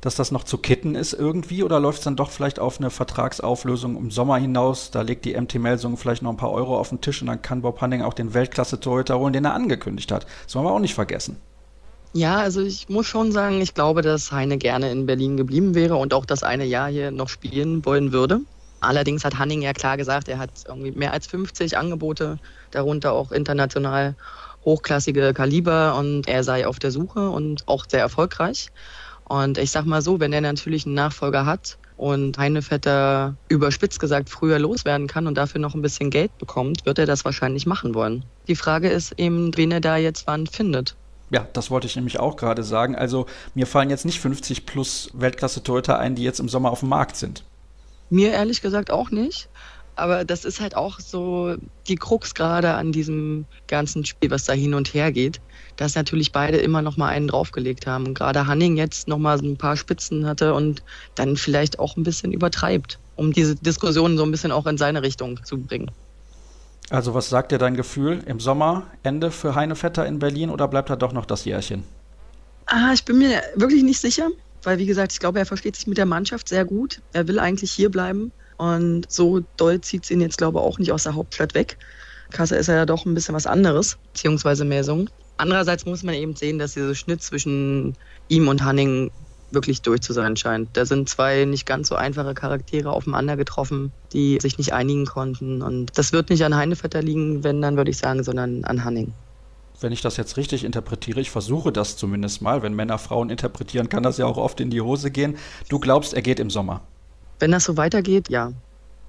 [0.00, 2.88] dass das noch zu kitten ist irgendwie oder läuft es dann doch vielleicht auf eine
[2.88, 4.90] Vertragsauflösung im Sommer hinaus?
[4.90, 7.42] Da legt die MT Melsung vielleicht noch ein paar Euro auf den Tisch und dann
[7.42, 10.26] kann Bob Hanning auch den Weltklasse-Torhüter holen, den er angekündigt hat.
[10.46, 11.36] Das wollen wir auch nicht vergessen.
[12.14, 15.96] Ja, also ich muss schon sagen, ich glaube, dass Heine gerne in Berlin geblieben wäre
[15.96, 18.40] und auch das eine Jahr hier noch spielen wollen würde.
[18.82, 22.38] Allerdings hat Hanning ja klar gesagt, er hat irgendwie mehr als 50 Angebote,
[22.72, 24.16] darunter auch international
[24.64, 28.70] hochklassige Kaliber und er sei auf der Suche und auch sehr erfolgreich.
[29.24, 34.28] Und ich sag mal so, wenn er natürlich einen Nachfolger hat und Heinevetter überspitzt gesagt
[34.28, 37.94] früher loswerden kann und dafür noch ein bisschen Geld bekommt, wird er das wahrscheinlich machen
[37.94, 38.24] wollen.
[38.48, 40.96] Die Frage ist eben, wen er da jetzt wann findet.
[41.30, 42.96] Ja, das wollte ich nämlich auch gerade sagen.
[42.96, 46.90] Also mir fallen jetzt nicht 50 plus Weltklasse-Torhüter ein, die jetzt im Sommer auf dem
[46.90, 47.44] Markt sind.
[48.12, 49.48] Mir ehrlich gesagt auch nicht.
[49.96, 51.56] Aber das ist halt auch so
[51.88, 55.40] die Krux gerade an diesem ganzen Spiel, was da hin und her geht,
[55.76, 58.06] dass natürlich beide immer noch mal einen draufgelegt haben.
[58.06, 60.82] Und gerade Hanning jetzt noch mal ein paar Spitzen hatte und
[61.14, 65.02] dann vielleicht auch ein bisschen übertreibt, um diese Diskussion so ein bisschen auch in seine
[65.02, 65.90] Richtung zu bringen.
[66.90, 70.68] Also was sagt dir dein Gefühl im Sommer Ende für Heine Vetter in Berlin oder
[70.68, 71.84] bleibt da doch noch das Jährchen?
[72.66, 74.28] Ah, ich bin mir wirklich nicht sicher
[74.62, 77.00] weil wie gesagt, ich glaube, er versteht sich mit der Mannschaft sehr gut.
[77.12, 80.78] Er will eigentlich hier bleiben und so doll zieht es ihn jetzt, glaube ich, auch
[80.78, 81.78] nicht aus der Hauptstadt weg.
[82.30, 85.10] Kassel ist ja doch ein bisschen was anderes, beziehungsweise Melsung.
[85.36, 87.96] Andererseits muss man eben sehen, dass dieser Schnitt zwischen
[88.28, 89.10] ihm und Hanning
[89.50, 90.70] wirklich durch zu sein scheint.
[90.74, 95.60] Da sind zwei nicht ganz so einfache Charaktere aufeinander getroffen, die sich nicht einigen konnten.
[95.60, 99.12] Und das wird nicht an Heinevetter liegen, wenn, dann würde ich sagen, sondern an Hanning
[99.82, 103.88] wenn ich das jetzt richtig interpretiere, ich versuche das zumindest mal, wenn Männer Frauen interpretieren,
[103.88, 105.36] kann das ja auch oft in die Hose gehen.
[105.68, 106.82] Du glaubst, er geht im Sommer.
[107.38, 108.52] Wenn das so weitergeht, ja.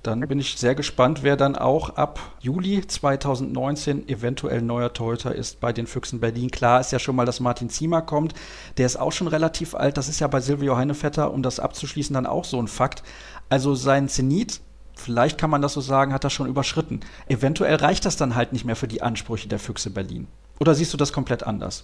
[0.03, 5.61] Dann bin ich sehr gespannt, wer dann auch ab Juli 2019 eventuell neuer Torhüter ist
[5.61, 6.51] bei den Füchsen Berlin.
[6.51, 8.33] Klar ist ja schon mal, dass Martin Ziemer kommt.
[8.77, 9.95] Der ist auch schon relativ alt.
[9.95, 13.01] Das ist ja bei Silvio Heinevetter, um das abzuschließen, dann auch so ein Fakt.
[13.47, 14.59] Also sein Zenit,
[14.93, 16.99] vielleicht kann man das so sagen, hat er schon überschritten.
[17.29, 20.27] Eventuell reicht das dann halt nicht mehr für die Ansprüche der Füchse Berlin.
[20.63, 21.83] Oder siehst du das komplett anders?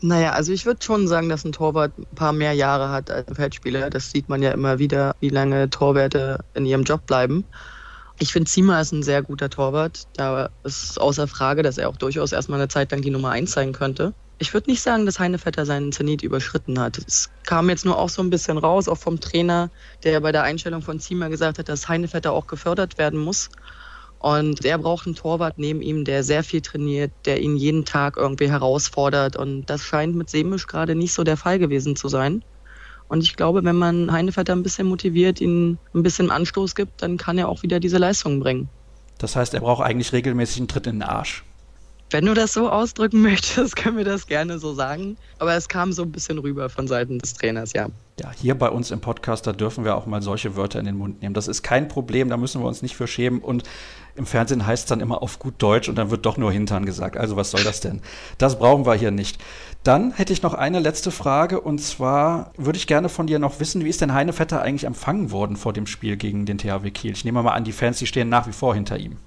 [0.00, 3.28] Naja, also ich würde schon sagen, dass ein Torwart ein paar mehr Jahre hat als
[3.28, 3.90] ein Feldspieler.
[3.90, 7.44] Das sieht man ja immer wieder, wie lange Torwärte in ihrem Job bleiben.
[8.18, 10.08] Ich finde, Zima ist ein sehr guter Torwart.
[10.16, 13.52] Da ist außer Frage, dass er auch durchaus erstmal eine Zeit lang die Nummer 1
[13.52, 14.14] sein könnte.
[14.40, 16.98] Ich würde nicht sagen, dass Heinevetter seinen Zenit überschritten hat.
[16.98, 19.70] Es kam jetzt nur auch so ein bisschen raus, auch vom Trainer,
[20.02, 23.48] der bei der Einstellung von Zima gesagt hat, dass Heinevetter auch gefördert werden muss.
[24.20, 28.16] Und er braucht einen Torwart neben ihm, der sehr viel trainiert, der ihn jeden Tag
[28.16, 29.36] irgendwie herausfordert.
[29.36, 32.42] Und das scheint mit Semisch gerade nicht so der Fall gewesen zu sein.
[33.08, 37.16] Und ich glaube, wenn man Heinevetter ein bisschen motiviert, ihn ein bisschen Anstoß gibt, dann
[37.16, 38.68] kann er auch wieder diese Leistungen bringen.
[39.18, 41.44] Das heißt, er braucht eigentlich regelmäßig einen Tritt in den Arsch.
[42.10, 45.16] Wenn du das so ausdrücken möchtest, können wir das gerne so sagen.
[45.38, 47.88] Aber es kam so ein bisschen rüber von Seiten des Trainers, ja.
[48.18, 50.96] Ja, hier bei uns im Podcast, da dürfen wir auch mal solche Wörter in den
[50.96, 51.34] Mund nehmen.
[51.34, 53.40] Das ist kein Problem, da müssen wir uns nicht für schämen.
[53.40, 53.62] Und
[54.16, 56.84] im Fernsehen heißt es dann immer auf gut Deutsch und dann wird doch nur Hintern
[56.84, 57.16] gesagt.
[57.16, 58.00] Also was soll das denn?
[58.38, 59.38] Das brauchen wir hier nicht.
[59.84, 63.60] Dann hätte ich noch eine letzte Frage und zwar würde ich gerne von dir noch
[63.60, 66.90] wissen, wie ist denn Heine Vetter eigentlich empfangen worden vor dem Spiel gegen den THW
[66.90, 67.12] Kiel?
[67.12, 69.18] Ich nehme mal an, die Fans, die stehen nach wie vor hinter ihm.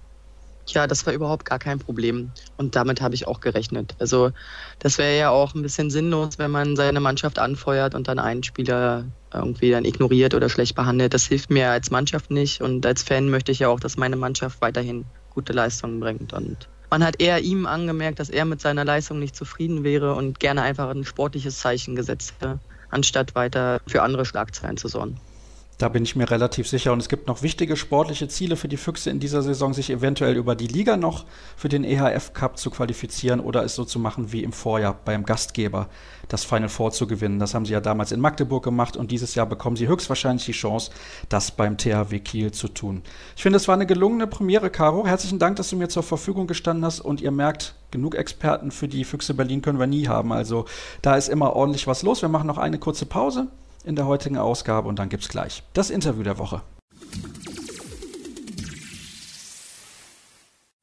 [0.74, 2.32] Ja, das war überhaupt gar kein Problem.
[2.58, 3.96] Und damit habe ich auch gerechnet.
[4.00, 4.32] Also
[4.80, 8.44] das wäre ja auch ein bisschen sinnlos, wenn man seine Mannschaft anfeuert und dann einen
[8.44, 11.14] Spieler irgendwie dann ignoriert oder schlecht behandelt.
[11.14, 12.62] Das hilft mir als Mannschaft nicht.
[12.62, 16.34] Und als Fan möchte ich ja auch, dass meine Mannschaft weiterhin gute Leistungen bringt.
[16.34, 20.40] Und man hat eher ihm angemerkt, dass er mit seiner Leistung nicht zufrieden wäre und
[20.40, 25.20] gerne einfach ein sportliches Zeichen gesetzt hätte, anstatt weiter für andere Schlagzeilen zu sorgen.
[25.82, 26.94] Da bin ich mir relativ sicher.
[26.94, 30.38] Und es gibt noch wichtige sportliche Ziele für die Füchse in dieser Saison, sich eventuell
[30.38, 31.26] über die Liga noch
[31.58, 35.26] für den EHF Cup zu qualifizieren oder es so zu machen wie im Vorjahr beim
[35.26, 35.90] Gastgeber,
[36.28, 37.40] das Final Four zu gewinnen.
[37.40, 40.52] Das haben sie ja damals in Magdeburg gemacht und dieses Jahr bekommen sie höchstwahrscheinlich die
[40.52, 40.92] Chance,
[41.30, 43.02] das beim THW Kiel zu tun.
[43.36, 45.08] Ich finde, es war eine gelungene Premiere, Caro.
[45.08, 48.88] Herzlichen Dank, dass du mir zur Verfügung gestanden hast und ihr merkt, genug Experten für
[48.88, 50.32] die Füchse Berlin können wir nie haben.
[50.32, 50.66] Also
[51.02, 52.22] da ist immer ordentlich was los.
[52.22, 53.48] Wir machen noch eine kurze Pause
[53.86, 56.62] in der heutigen Ausgabe und dann gibt's gleich das Interview der Woche.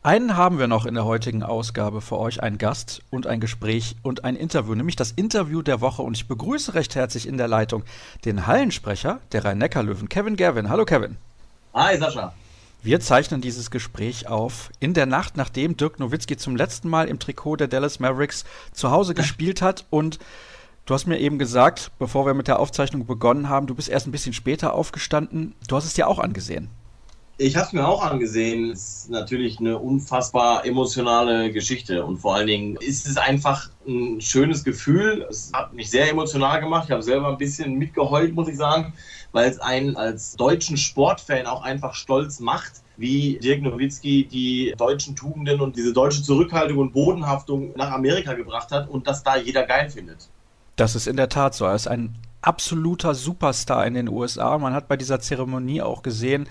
[0.02, 3.96] Einen haben wir noch in der heutigen Ausgabe für euch, ein Gast und ein Gespräch
[4.02, 6.02] und ein Interview, nämlich das Interview der Woche.
[6.02, 7.82] Und ich begrüße recht herzlich in der Leitung
[8.24, 10.70] den Hallensprecher der Rhein-Neckar-Löwen, Kevin Gerwin.
[10.70, 11.16] Hallo Kevin.
[11.74, 12.32] Hi Sascha.
[12.80, 17.18] Wir zeichnen dieses Gespräch auf in der Nacht, nachdem Dirk Nowitzki zum letzten Mal im
[17.18, 20.20] Trikot der Dallas Mavericks zu Hause gespielt hat und
[20.88, 24.07] Du hast mir eben gesagt, bevor wir mit der Aufzeichnung begonnen haben, du bist erst
[24.07, 25.55] ein bisschen später aufgestanden.
[25.68, 26.70] Du hast es dir auch angesehen.
[27.37, 28.70] Ich habe es mir auch angesehen.
[28.70, 34.22] Es ist natürlich eine unfassbar emotionale Geschichte und vor allen Dingen ist es einfach ein
[34.22, 35.27] schönes Gefühl.
[35.29, 36.85] Es hat mich sehr emotional gemacht.
[36.87, 38.94] Ich habe selber ein bisschen mitgeheult, muss ich sagen,
[39.33, 45.14] weil es einen als deutschen Sportfan auch einfach stolz macht, wie Dirk Nowitzki die deutschen
[45.14, 49.66] Tugenden und diese deutsche Zurückhaltung und Bodenhaftung nach Amerika gebracht hat und das da jeder
[49.66, 50.31] geil findet.
[50.78, 51.64] Das ist in der Tat so.
[51.64, 54.56] Er ist ein absoluter Superstar in den USA.
[54.58, 56.48] Man hat bei dieser Zeremonie auch gesehen,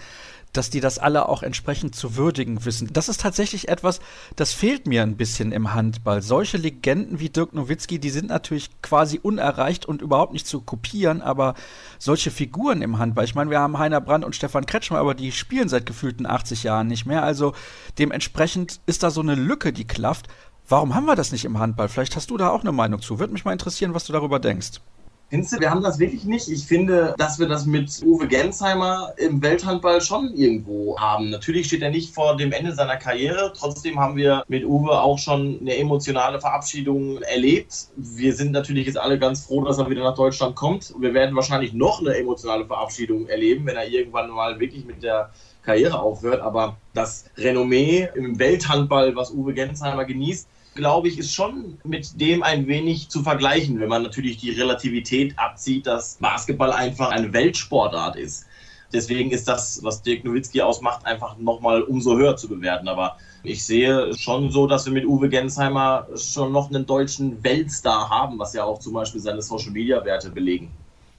[0.52, 2.90] dass die das alle auch entsprechend zu würdigen wissen.
[2.92, 4.00] Das ist tatsächlich etwas,
[4.36, 6.22] das fehlt mir ein bisschen im Handball.
[6.22, 11.22] Solche Legenden wie Dirk Nowitzki, die sind natürlich quasi unerreicht und überhaupt nicht zu kopieren,
[11.22, 11.54] aber
[12.00, 15.32] solche Figuren im Handball, ich meine, wir haben Heiner Brandt und Stefan Kretschmer, aber die
[15.32, 17.24] spielen seit gefühlten 80 Jahren nicht mehr.
[17.24, 17.54] Also
[17.98, 20.28] dementsprechend ist da so eine Lücke, die klafft.
[20.70, 21.88] Warum haben wir das nicht im Handball?
[21.88, 23.20] Vielleicht hast du da auch eine Meinung zu.
[23.20, 24.82] Würde mich mal interessieren, was du darüber denkst.
[25.30, 26.50] Findest du, wir haben das wirklich nicht?
[26.50, 31.30] Ich finde, dass wir das mit Uwe Gensheimer im Welthandball schon irgendwo haben.
[31.30, 33.54] Natürlich steht er nicht vor dem Ende seiner Karriere.
[33.58, 37.88] Trotzdem haben wir mit Uwe auch schon eine emotionale Verabschiedung erlebt.
[37.96, 40.94] Wir sind natürlich jetzt alle ganz froh, dass er wieder nach Deutschland kommt.
[41.00, 45.32] Wir werden wahrscheinlich noch eine emotionale Verabschiedung erleben, wenn er irgendwann mal wirklich mit der
[45.62, 46.42] Karriere aufhört.
[46.42, 52.44] Aber das Renommee im Welthandball, was Uwe Gensheimer genießt, glaube ich, ist schon mit dem
[52.44, 58.16] ein wenig zu vergleichen, wenn man natürlich die Relativität abzieht, dass Basketball einfach eine Weltsportart
[58.16, 58.46] ist.
[58.94, 62.88] Deswegen ist das, was Dirk Nowitzki ausmacht, einfach nochmal umso höher zu bewerten.
[62.88, 68.10] Aber ich sehe schon so, dass wir mit Uwe Gensheimer schon noch einen deutschen Weltstar
[68.10, 70.72] haben, was ja auch zum Beispiel seine Social-Media-Werte belegen.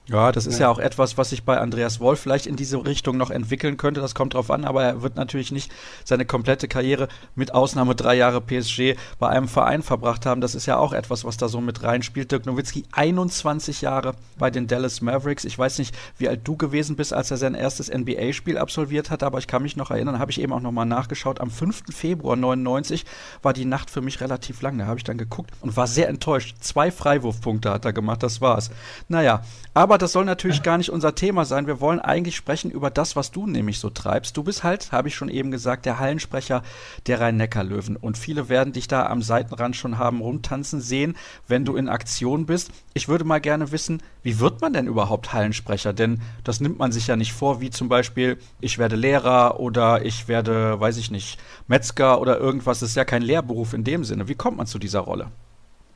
[0.09, 0.65] Ja, das ist ja.
[0.65, 0.71] ja.
[0.71, 4.01] auch etwas, was sich bei Andreas Wolf vielleicht in diese Richtung noch entwickeln könnte.
[4.01, 5.71] Das kommt drauf an, aber er wird natürlich nicht
[6.03, 10.41] seine komplette Karriere mit Ausnahme drei Jahre PSG bei einem Verein verbracht haben.
[10.41, 12.31] Das ist ja auch etwas, was da so mit reinspielt.
[12.31, 15.45] Dirk Nowitzki 21 Jahre bei den Dallas Mavericks.
[15.45, 19.21] Ich weiß nicht, wie alt du gewesen bist, als er sein erstes NBA-Spiel absolviert hat,
[19.21, 21.39] aber ich kann mich noch erinnern, habe ich eben auch nochmal nachgeschaut.
[21.39, 21.83] Am 5.
[21.93, 23.05] Februar 99
[23.43, 24.79] war die Nacht für mich relativ lang.
[24.79, 26.55] Da habe ich dann geguckt und war sehr enttäuscht.
[26.61, 28.71] Zwei Freiwurfpunkte hat er gemacht, das war's.
[29.07, 29.43] Naja,
[29.75, 31.67] aber das soll natürlich gar nicht unser Thema sein.
[31.67, 34.35] Wir wollen eigentlich sprechen über das, was du nämlich so treibst.
[34.35, 36.63] Du bist halt, habe ich schon eben gesagt, der Hallensprecher
[37.07, 37.95] der Rhein-Neckar-Löwen.
[37.95, 41.15] Und viele werden dich da am Seitenrand schon haben rumtanzen sehen,
[41.47, 42.71] wenn du in Aktion bist.
[42.93, 45.93] Ich würde mal gerne wissen, wie wird man denn überhaupt Hallensprecher?
[45.93, 50.05] Denn das nimmt man sich ja nicht vor, wie zum Beispiel, ich werde Lehrer oder
[50.05, 52.79] ich werde, weiß ich nicht, Metzger oder irgendwas.
[52.79, 54.27] Das ist ja kein Lehrberuf in dem Sinne.
[54.27, 55.31] Wie kommt man zu dieser Rolle?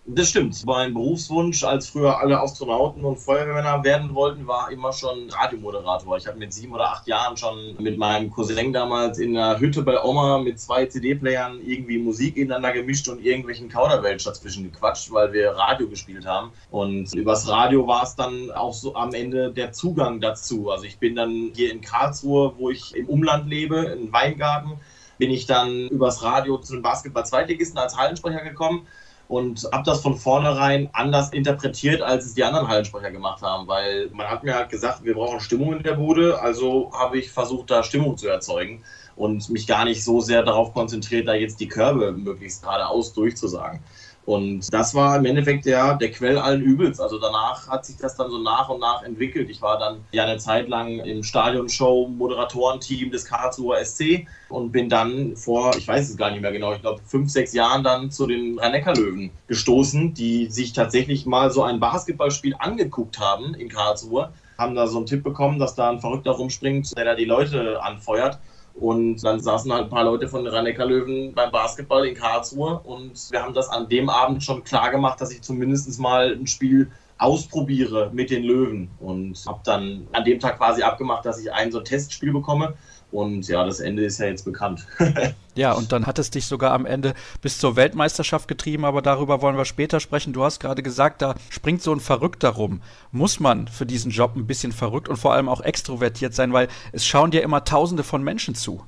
[0.06, 0.66] Das stimmt.
[0.66, 6.18] Mein Berufswunsch, als früher alle Astronauten und Feuerwehrmänner werden wollten, war immer schon Radiomoderator.
[6.18, 9.82] Ich habe mit sieben oder acht Jahren schon mit meinem Cousin damals in einer Hütte
[9.82, 15.32] bei Oma mit zwei CD-Playern irgendwie Musik ineinander gemischt und irgendwelchen Kauderwelsch dazwischen gequatscht, weil
[15.32, 16.52] wir Radio gespielt haben.
[16.70, 20.70] Und übers Radio war es dann auch so am Ende der Zugang dazu.
[20.70, 24.74] Also ich bin dann hier in Karlsruhe, wo ich im Umland lebe, in Weingarten,
[25.18, 28.86] bin ich dann übers Radio zu den Basketball-Zweitligisten als Hallensprecher gekommen
[29.34, 34.12] und habe das von vornherein anders interpretiert, als es die anderen Hallensprecher gemacht haben, weil
[34.14, 37.72] man hat mir halt gesagt, wir brauchen Stimmung in der Bude, also habe ich versucht,
[37.72, 38.84] da Stimmung zu erzeugen
[39.16, 43.80] und mich gar nicht so sehr darauf konzentriert, da jetzt die Körbe möglichst geradeaus durchzusagen.
[44.26, 47.00] Und das war im Endeffekt der, der Quell allen Übels.
[47.00, 49.50] Also danach hat sich das dann so nach und nach entwickelt.
[49.50, 54.88] Ich war dann ja eine Zeit lang im Stadionshow Moderatorenteam des Karlsruher SC und bin
[54.88, 58.12] dann vor, ich weiß es gar nicht mehr genau, ich glaube fünf, sechs Jahren dann
[58.12, 64.32] zu den Rhein-Neckar-Löwen gestoßen, die sich tatsächlich mal so ein Basketballspiel angeguckt haben in Karlsruhe,
[64.58, 67.84] haben da so einen Tipp bekommen, dass da ein Verrückter rumspringt, der da die Leute
[67.84, 68.40] anfeuert.
[68.76, 72.80] Und dann saßen halt ein paar Leute von den rhein löwen beim Basketball in Karlsruhe.
[72.84, 76.48] Und wir haben das an dem Abend schon klar gemacht, dass ich zumindest mal ein
[76.48, 78.90] Spiel ausprobiere mit den Löwen.
[79.00, 82.74] Und habe dann an dem Tag quasi abgemacht, dass ich ein so ein Testspiel bekomme
[83.14, 84.88] und ja, das Ende ist ja jetzt bekannt.
[85.56, 89.42] ja, und dann hat es dich sogar am Ende bis zur Weltmeisterschaft getrieben, aber darüber
[89.42, 90.34] wollen wir später sprechen.
[90.34, 92.82] Du hast gerade gesagt, da springt so ein Verrückter rum.
[93.12, 96.68] Muss man für diesen Job ein bisschen verrückt und vor allem auch extrovertiert sein, weil
[96.92, 98.84] es schauen dir immer Tausende von Menschen zu.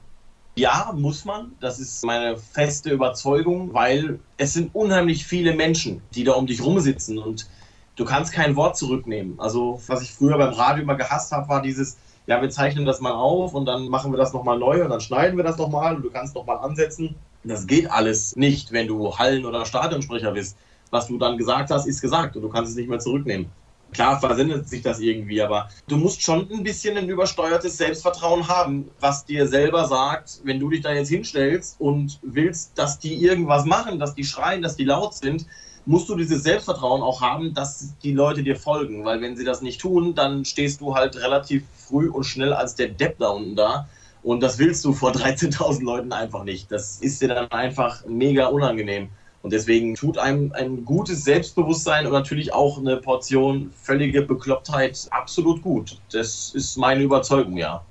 [0.56, 1.52] Ja, muss man.
[1.60, 6.64] Das ist meine feste Überzeugung, weil es sind unheimlich viele Menschen, die da um dich
[6.64, 7.48] rumsitzen und
[7.96, 9.40] du kannst kein Wort zurücknehmen.
[9.40, 11.98] Also, was ich früher beim Radio immer gehasst habe, war dieses,
[12.28, 15.02] ja, wir zeichnen das mal auf und dann machen wir das nochmal neu und dann
[15.02, 17.16] schneiden wir das nochmal und du kannst nochmal ansetzen.
[17.44, 20.58] Das geht alles nicht, wenn du Hallen- oder Stadionsprecher bist.
[20.90, 23.52] Was du dann gesagt hast, ist gesagt und du kannst es nicht mehr zurücknehmen.
[23.92, 28.90] Klar versendet sich das irgendwie, aber du musst schon ein bisschen ein übersteuertes Selbstvertrauen haben,
[29.00, 33.66] was dir selber sagt, wenn du dich da jetzt hinstellst und willst, dass die irgendwas
[33.66, 35.46] machen, dass die schreien, dass die laut sind,
[35.86, 39.06] musst du dieses Selbstvertrauen auch haben, dass die Leute dir folgen.
[39.06, 42.76] Weil wenn sie das nicht tun, dann stehst du halt relativ früh und schnell als
[42.76, 43.88] der Depp da unten da.
[44.24, 46.72] Und das willst du vor 13.000 Leuten einfach nicht.
[46.72, 49.10] Das ist dir dann einfach mega unangenehm.
[49.44, 55.62] Und deswegen tut einem ein gutes Selbstbewusstsein und natürlich auch eine Portion völlige Beklopptheit absolut
[55.62, 56.00] gut.
[56.12, 57.84] Das ist meine Überzeugung, ja.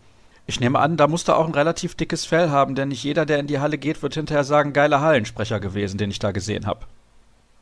[0.47, 3.25] Ich nehme an, da musst du auch ein relativ dickes Fell haben, denn nicht jeder,
[3.25, 6.67] der in die Halle geht, wird hinterher sagen, geiler Hallensprecher gewesen, den ich da gesehen
[6.67, 6.87] habe.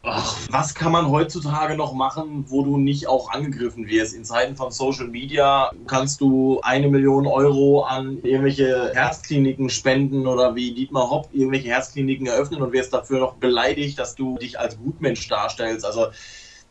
[0.04, 4.14] Ach, was kann man heutzutage noch machen, wo du nicht auch angegriffen wirst?
[4.14, 10.56] In Zeiten von Social Media kannst du eine Million Euro an irgendwelche Herzkliniken spenden oder
[10.56, 14.76] wie Dietmar Hopp irgendwelche Herzkliniken eröffnen und wirst dafür noch beleidigt, dass du dich als
[14.76, 15.86] Gutmensch darstellst.
[15.86, 16.08] Also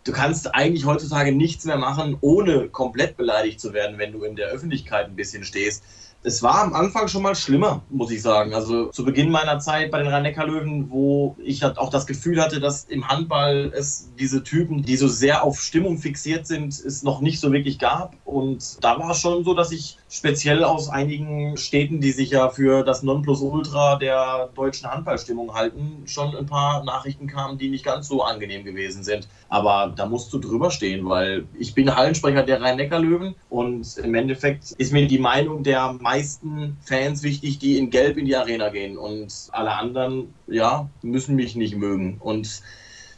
[0.04, 4.36] du kannst eigentlich heutzutage nichts mehr machen, ohne komplett beleidigt zu werden, wenn du in
[4.36, 5.86] der Öffentlichkeit ein bisschen stehst.
[6.24, 8.54] Es war am Anfang schon mal schlimmer, muss ich sagen.
[8.54, 12.60] Also zu Beginn meiner Zeit bei den Rhein-Neckar-Löwen, wo ich halt auch das Gefühl hatte,
[12.60, 17.22] dass im Handball es diese Typen, die so sehr auf Stimmung fixiert sind, es noch
[17.22, 18.16] nicht so wirklich gab.
[18.24, 22.50] Und da war es schon so, dass ich speziell aus einigen Städten, die sich ja
[22.50, 28.08] für das Nonplusultra der deutschen Handballstimmung halten, schon ein paar Nachrichten kamen, die nicht ganz
[28.08, 29.28] so angenehm gewesen sind.
[29.50, 34.72] Aber da musst du drüber stehen, weil ich bin Hallensprecher der Rhein-Neckar-Löwen und im Endeffekt
[34.74, 38.98] ist mir die Meinung der meisten Fans wichtig, die in Gelb in die Arena gehen
[38.98, 42.18] und alle anderen, ja, müssen mich nicht mögen.
[42.20, 42.62] Und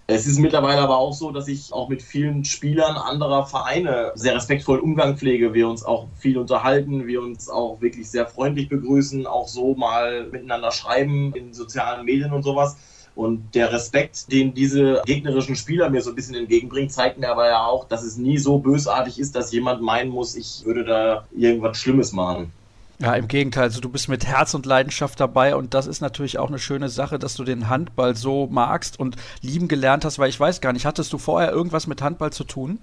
[0.06, 4.36] es ist mittlerweile aber auch so, dass ich auch mit vielen Spielern anderer Vereine sehr
[4.36, 5.56] respektvoll Umgang pflege.
[5.56, 10.28] Wir uns auch viel unterhalten, wir uns auch wirklich sehr freundlich begrüßen, auch so mal
[10.28, 12.78] miteinander schreiben in sozialen Medien und sowas.
[13.16, 17.48] Und der Respekt, den diese gegnerischen Spieler mir so ein bisschen entgegenbringen, zeigt mir aber
[17.48, 21.28] ja auch, dass es nie so bösartig ist, dass jemand meinen muss, ich würde da
[21.36, 22.52] irgendwas Schlimmes machen.
[23.00, 26.38] Ja, im Gegenteil, also du bist mit Herz und Leidenschaft dabei und das ist natürlich
[26.38, 30.30] auch eine schöne Sache, dass du den Handball so magst und lieben gelernt hast, weil
[30.30, 32.80] ich weiß gar nicht, hattest du vorher irgendwas mit Handball zu tun?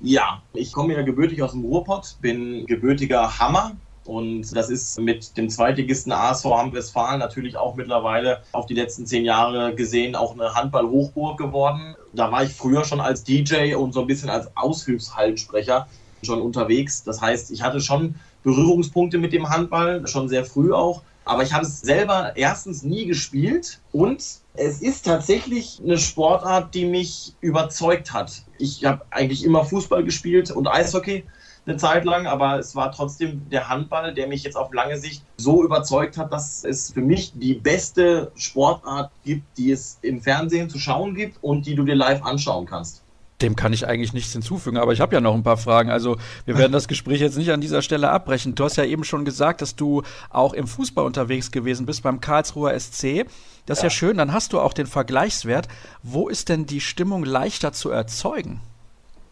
[0.00, 3.72] Ja, ich komme ja gebürtig aus dem Ruhrpott, bin gebürtiger Hammer,
[4.04, 9.24] und das ist mit dem Zweitligisten ASV Hamm-Westfalen natürlich auch mittlerweile auf die letzten zehn
[9.24, 11.94] Jahre gesehen auch eine Handball-Hochburg geworden.
[12.12, 15.86] Da war ich früher schon als DJ und so ein bisschen als Aushilfshallensprecher
[16.22, 17.04] schon unterwegs.
[17.04, 21.02] Das heißt, ich hatte schon Berührungspunkte mit dem Handball, schon sehr früh auch.
[21.24, 24.24] Aber ich habe es selber erstens nie gespielt und
[24.54, 28.42] es ist tatsächlich eine Sportart, die mich überzeugt hat.
[28.58, 31.24] Ich habe eigentlich immer Fußball gespielt und Eishockey
[31.64, 35.22] eine Zeit lang, aber es war trotzdem der Handball, der mich jetzt auf lange Sicht
[35.36, 40.68] so überzeugt hat, dass es für mich die beste Sportart gibt, die es im Fernsehen
[40.68, 43.01] zu schauen gibt und die du dir live anschauen kannst.
[43.42, 45.90] Dem kann ich eigentlich nichts hinzufügen, aber ich habe ja noch ein paar Fragen.
[45.90, 46.16] Also
[46.46, 48.54] wir werden das Gespräch jetzt nicht an dieser Stelle abbrechen.
[48.54, 52.20] Du hast ja eben schon gesagt, dass du auch im Fußball unterwegs gewesen bist beim
[52.20, 53.26] Karlsruher SC.
[53.66, 53.86] Das ist ja.
[53.86, 55.68] ja schön, dann hast du auch den Vergleichswert.
[56.02, 58.60] Wo ist denn die Stimmung leichter zu erzeugen?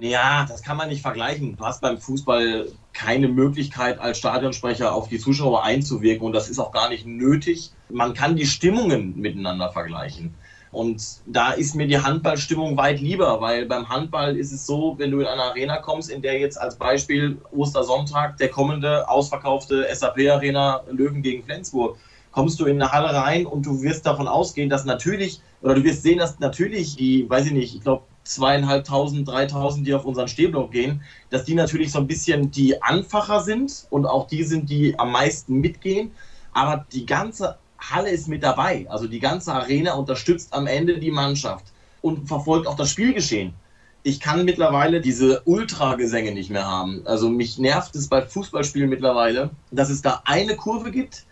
[0.00, 1.56] Ja, das kann man nicht vergleichen.
[1.56, 6.58] Du hast beim Fußball keine Möglichkeit, als Stadionsprecher auf die Zuschauer einzuwirken und das ist
[6.58, 7.70] auch gar nicht nötig.
[7.90, 10.34] Man kann die Stimmungen miteinander vergleichen.
[10.73, 15.11] Und da ist mir die Handballstimmung weit lieber, weil beim Handball ist es so, wenn
[15.11, 20.85] du in eine Arena kommst, in der jetzt als Beispiel Ostersonntag der kommende ausverkaufte SAP-Arena
[20.91, 21.97] Löwen gegen Flensburg
[22.33, 25.85] kommst du in eine Halle rein und du wirst davon ausgehen, dass natürlich, oder du
[25.85, 30.29] wirst sehen, dass natürlich die, weiß ich nicht, ich glaube, zweieinhalbtausend, dreitausend, die auf unseren
[30.29, 34.71] Stehblock gehen, dass die natürlich so ein bisschen die Anfacher sind und auch die sind,
[34.71, 36.12] die am meisten mitgehen.
[36.53, 38.87] Aber die ganze Halle ist mit dabei.
[38.89, 41.64] Also die ganze Arena unterstützt am Ende die Mannschaft
[42.03, 43.55] und verfolgt auch das Spielgeschehen.
[44.03, 47.03] Ich kann mittlerweile diese Ultragesänge nicht mehr haben.
[47.05, 51.26] Also mich nervt es bei Fußballspielen mittlerweile, dass es da eine Kurve gibt,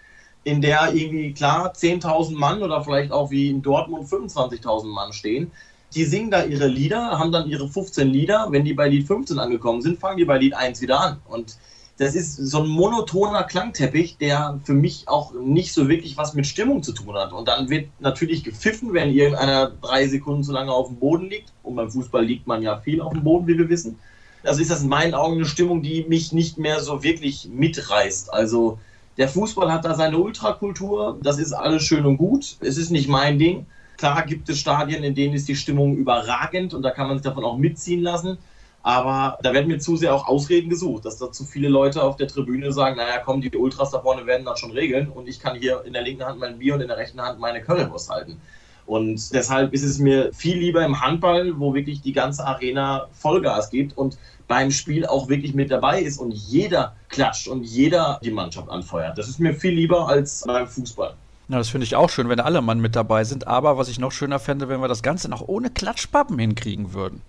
[0.44, 5.50] in der irgendwie klar 10.000 Mann oder vielleicht auch wie in Dortmund 25.000 Mann stehen.
[5.94, 8.48] Die singen da ihre Lieder, haben dann ihre 15 Lieder.
[8.50, 11.18] Wenn die bei Lied 15 angekommen sind, fangen die bei Lied 1 wieder an.
[11.26, 11.56] Und
[11.98, 16.46] das ist so ein monotoner Klangteppich, der für mich auch nicht so wirklich was mit
[16.46, 17.32] Stimmung zu tun hat.
[17.32, 21.52] Und dann wird natürlich gepfiffen, wenn irgendeiner drei Sekunden zu lange auf dem Boden liegt.
[21.64, 23.98] Und beim Fußball liegt man ja viel auf dem Boden, wie wir wissen.
[24.44, 28.32] Also ist das in meinen Augen eine Stimmung, die mich nicht mehr so wirklich mitreißt.
[28.32, 28.78] Also
[29.16, 32.56] der Fußball hat da seine Ultrakultur, das ist alles schön und gut.
[32.60, 33.66] Es ist nicht mein Ding.
[33.96, 37.24] Klar gibt es Stadien, in denen ist die Stimmung überragend und da kann man sich
[37.24, 38.38] davon auch mitziehen lassen.
[38.82, 42.16] Aber da werden mir zu sehr auch Ausreden gesucht, dass da zu viele Leute auf
[42.16, 45.40] der Tribüne sagen, naja, komm, die Ultras da vorne werden das schon regeln und ich
[45.40, 48.08] kann hier in der linken Hand mein Bier und in der rechten Hand meine Currywurst
[48.08, 48.40] halten.
[48.86, 53.68] Und deshalb ist es mir viel lieber im Handball, wo wirklich die ganze Arena Vollgas
[53.68, 54.16] gibt und
[54.46, 59.18] beim Spiel auch wirklich mit dabei ist und jeder klatscht und jeder die Mannschaft anfeuert.
[59.18, 61.14] Das ist mir viel lieber als beim Fußball.
[61.50, 63.46] Ja, das finde ich auch schön, wenn alle Mann mit dabei sind.
[63.46, 67.20] Aber was ich noch schöner fände, wenn wir das Ganze noch ohne Klatschpappen hinkriegen würden.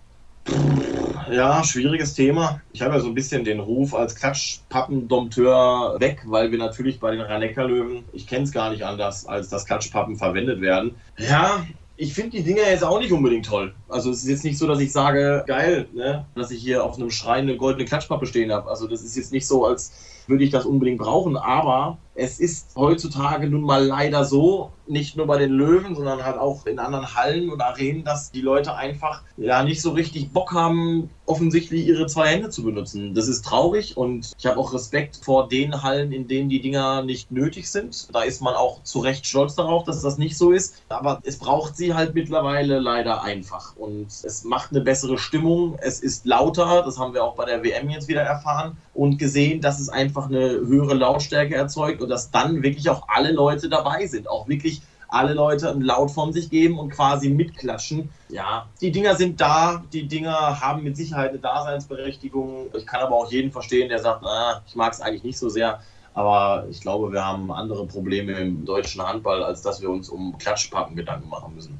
[1.31, 2.61] Ja, schwieriges Thema.
[2.71, 7.11] Ich habe ja so ein bisschen den Ruf als Klatschpappendompteur weg, weil wir natürlich bei
[7.11, 10.95] den rhein löwen ich kenne es gar nicht anders, als dass Klatschpappen verwendet werden.
[11.17, 11.65] Ja,
[11.97, 13.75] ich finde die Dinger jetzt auch nicht unbedingt toll.
[13.89, 16.95] Also es ist jetzt nicht so, dass ich sage, geil, ne, dass ich hier auf
[16.95, 18.69] einem Schrein eine goldene Klatschpappe stehen habe.
[18.69, 21.35] Also das ist jetzt nicht so, als würde ich das unbedingt brauchen.
[21.35, 26.37] Aber es ist heutzutage nun mal leider so, nicht nur bei den Löwen, sondern halt
[26.37, 30.51] auch in anderen Hallen und Arenen, dass die Leute einfach ja nicht so richtig Bock
[30.51, 33.13] haben, offensichtlich ihre zwei Hände zu benutzen.
[33.13, 37.03] Das ist traurig und ich habe auch Respekt vor den Hallen, in denen die Dinger
[37.03, 38.13] nicht nötig sind.
[38.13, 40.81] Da ist man auch zu Recht stolz darauf, dass das nicht so ist.
[40.89, 43.75] Aber es braucht sie halt mittlerweile leider einfach.
[43.75, 45.77] Und es macht eine bessere Stimmung.
[45.79, 46.81] Es ist lauter.
[46.83, 50.25] Das haben wir auch bei der WM jetzt wieder erfahren und gesehen, dass es einfach
[50.25, 54.29] eine höhere Lautstärke erzeugt und dass dann wirklich auch alle Leute dabei sind.
[54.29, 58.09] Auch wirklich alle Leute Laut von sich geben und quasi mitklatschen.
[58.29, 62.67] Ja, die Dinger sind da, die Dinger haben mit Sicherheit eine Daseinsberechtigung.
[62.75, 65.49] Ich kann aber auch jeden verstehen, der sagt, ah, ich mag es eigentlich nicht so
[65.49, 65.81] sehr.
[66.13, 70.37] Aber ich glaube, wir haben andere Probleme im deutschen Handball, als dass wir uns um
[70.37, 71.79] Klatschpappen Gedanken machen müssen.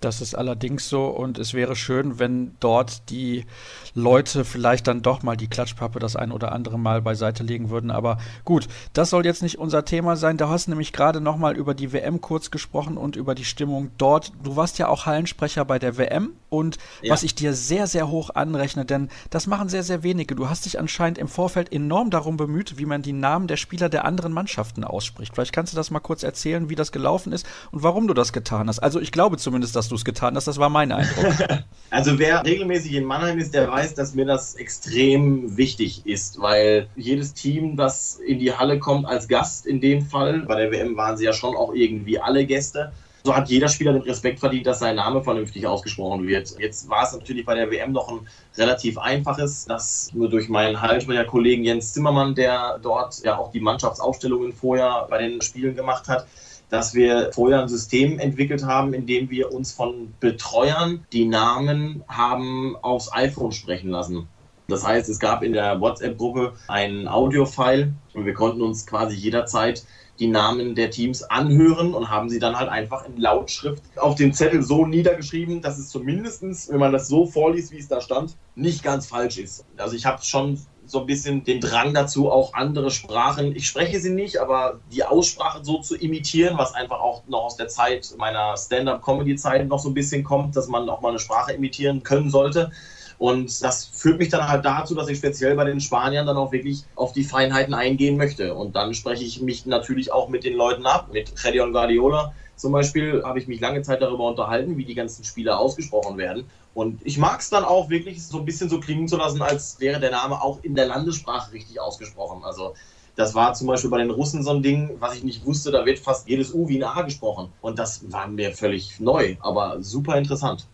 [0.00, 3.46] Das ist allerdings so und es wäre schön, wenn dort die
[3.94, 7.90] Leute vielleicht dann doch mal die Klatschpappe das ein oder andere Mal beiseite legen würden.
[7.90, 10.36] Aber gut, das soll jetzt nicht unser Thema sein.
[10.36, 13.90] Da hast nämlich gerade noch mal über die WM kurz gesprochen und über die Stimmung
[13.98, 14.32] dort.
[14.42, 17.12] Du warst ja auch Hallensprecher bei der WM und ja.
[17.12, 20.34] was ich dir sehr, sehr hoch anrechne, denn das machen sehr, sehr wenige.
[20.36, 23.88] Du hast dich anscheinend im Vorfeld enorm darum bemüht, wie man die Namen der Spieler
[23.88, 25.34] der anderen Mannschaften ausspricht.
[25.34, 28.32] Vielleicht kannst du das mal kurz erzählen, wie das gelaufen ist und warum du das
[28.32, 28.78] getan hast.
[28.78, 30.46] Also ich glaube zumindest, dass du es getan hast.
[30.46, 31.34] Das war mein Eindruck.
[31.90, 36.88] also wer regelmäßig in Mannheim ist, der weiß, dass mir das extrem wichtig ist, weil
[36.96, 40.96] jedes Team, das in die Halle kommt als Gast in dem Fall, bei der WM
[40.96, 42.92] waren sie ja schon auch irgendwie alle Gäste,
[43.24, 46.54] so hat jeder Spieler den Respekt verdient, dass sein Name vernünftig ausgesprochen wird.
[46.58, 48.20] Jetzt war es natürlich bei der WM noch ein
[48.56, 54.52] relativ einfaches, das nur durch meinen Hallensprecher-Kollegen Jens Zimmermann, der dort ja auch die Mannschaftsaufstellungen
[54.52, 56.26] vorher bei den Spielen gemacht hat,
[56.70, 62.04] dass wir vorher ein System entwickelt haben, in dem wir uns von Betreuern die Namen
[62.08, 64.28] haben aufs iPhone sprechen lassen.
[64.68, 69.84] Das heißt, es gab in der WhatsApp-Gruppe ein Audio-File und wir konnten uns quasi jederzeit
[70.18, 74.34] die Namen der Teams anhören und haben sie dann halt einfach in Lautschrift auf dem
[74.34, 78.36] Zettel so niedergeschrieben, dass es zumindest, wenn man das so vorliest, wie es da stand,
[78.56, 79.64] nicht ganz falsch ist.
[79.76, 80.58] Also ich habe schon
[80.88, 85.04] so ein bisschen den Drang dazu, auch andere Sprachen, ich spreche sie nicht, aber die
[85.04, 89.90] Aussprache so zu imitieren, was einfach auch noch aus der Zeit meiner Stand-up-Comedy-Zeit noch so
[89.90, 92.72] ein bisschen kommt, dass man auch mal eine Sprache imitieren können sollte.
[93.18, 96.52] Und das führt mich dann halt dazu, dass ich speziell bei den Spaniern dann auch
[96.52, 98.54] wirklich auf die Feinheiten eingehen möchte.
[98.54, 102.72] Und dann spreche ich mich natürlich auch mit den Leuten ab, mit Gedion Guardiola, zum
[102.72, 106.50] Beispiel habe ich mich lange Zeit darüber unterhalten, wie die ganzen Spieler ausgesprochen werden.
[106.78, 109.80] Und ich mag es dann auch wirklich so ein bisschen so klingen zu lassen, als
[109.80, 112.44] wäre der Name auch in der Landessprache richtig ausgesprochen.
[112.44, 112.74] Also
[113.16, 115.84] das war zum Beispiel bei den Russen so ein Ding, was ich nicht wusste, da
[115.84, 117.52] wird fast jedes U wie ein A gesprochen.
[117.60, 120.68] Und das war mir völlig neu, aber super interessant.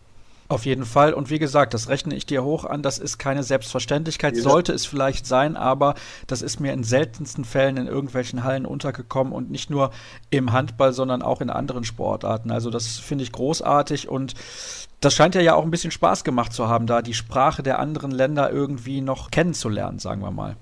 [0.47, 1.13] Auf jeden Fall.
[1.13, 2.83] Und wie gesagt, das rechne ich dir hoch an.
[2.83, 4.35] Das ist keine Selbstverständlichkeit.
[4.37, 5.95] Sollte es vielleicht sein, aber
[6.27, 9.89] das ist mir in seltensten Fällen in irgendwelchen Hallen untergekommen und nicht nur
[10.29, 12.51] im Handball, sondern auch in anderen Sportarten.
[12.51, 14.35] Also das finde ich großartig und
[15.01, 17.79] das scheint ja ja auch ein bisschen Spaß gemacht zu haben, da die Sprache der
[17.79, 20.57] anderen Länder irgendwie noch kennenzulernen, sagen wir mal.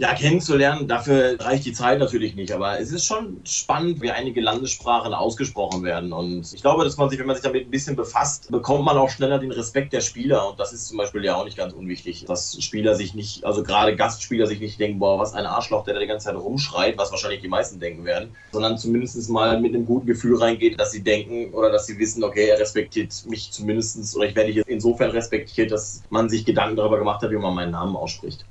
[0.00, 2.52] Ja, kennenzulernen, dafür reicht die Zeit natürlich nicht.
[2.52, 6.12] Aber es ist schon spannend, wie einige Landessprachen ausgesprochen werden.
[6.12, 8.96] Und ich glaube, dass man sich, wenn man sich damit ein bisschen befasst, bekommt man
[8.96, 10.50] auch schneller den Respekt der Spieler.
[10.50, 13.64] Und das ist zum Beispiel ja auch nicht ganz unwichtig, dass Spieler sich nicht, also
[13.64, 16.96] gerade Gastspieler sich nicht denken, boah, was ein Arschloch, der da die ganze Zeit rumschreit,
[16.96, 20.92] was wahrscheinlich die meisten denken werden, sondern zumindest mal mit einem guten Gefühl reingeht, dass
[20.92, 24.62] sie denken oder dass sie wissen, okay, er respektiert mich zumindest oder ich werde hier
[24.68, 28.46] insofern respektiert, dass man sich Gedanken darüber gemacht hat, wie man meinen Namen ausspricht.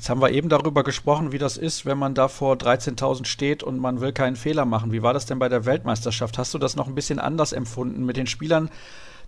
[0.00, 3.62] Jetzt haben wir eben darüber gesprochen, wie das ist, wenn man da vor 13.000 steht
[3.62, 4.92] und man will keinen Fehler machen.
[4.92, 6.38] Wie war das denn bei der Weltmeisterschaft?
[6.38, 8.70] Hast du das noch ein bisschen anders empfunden mit den Spielern?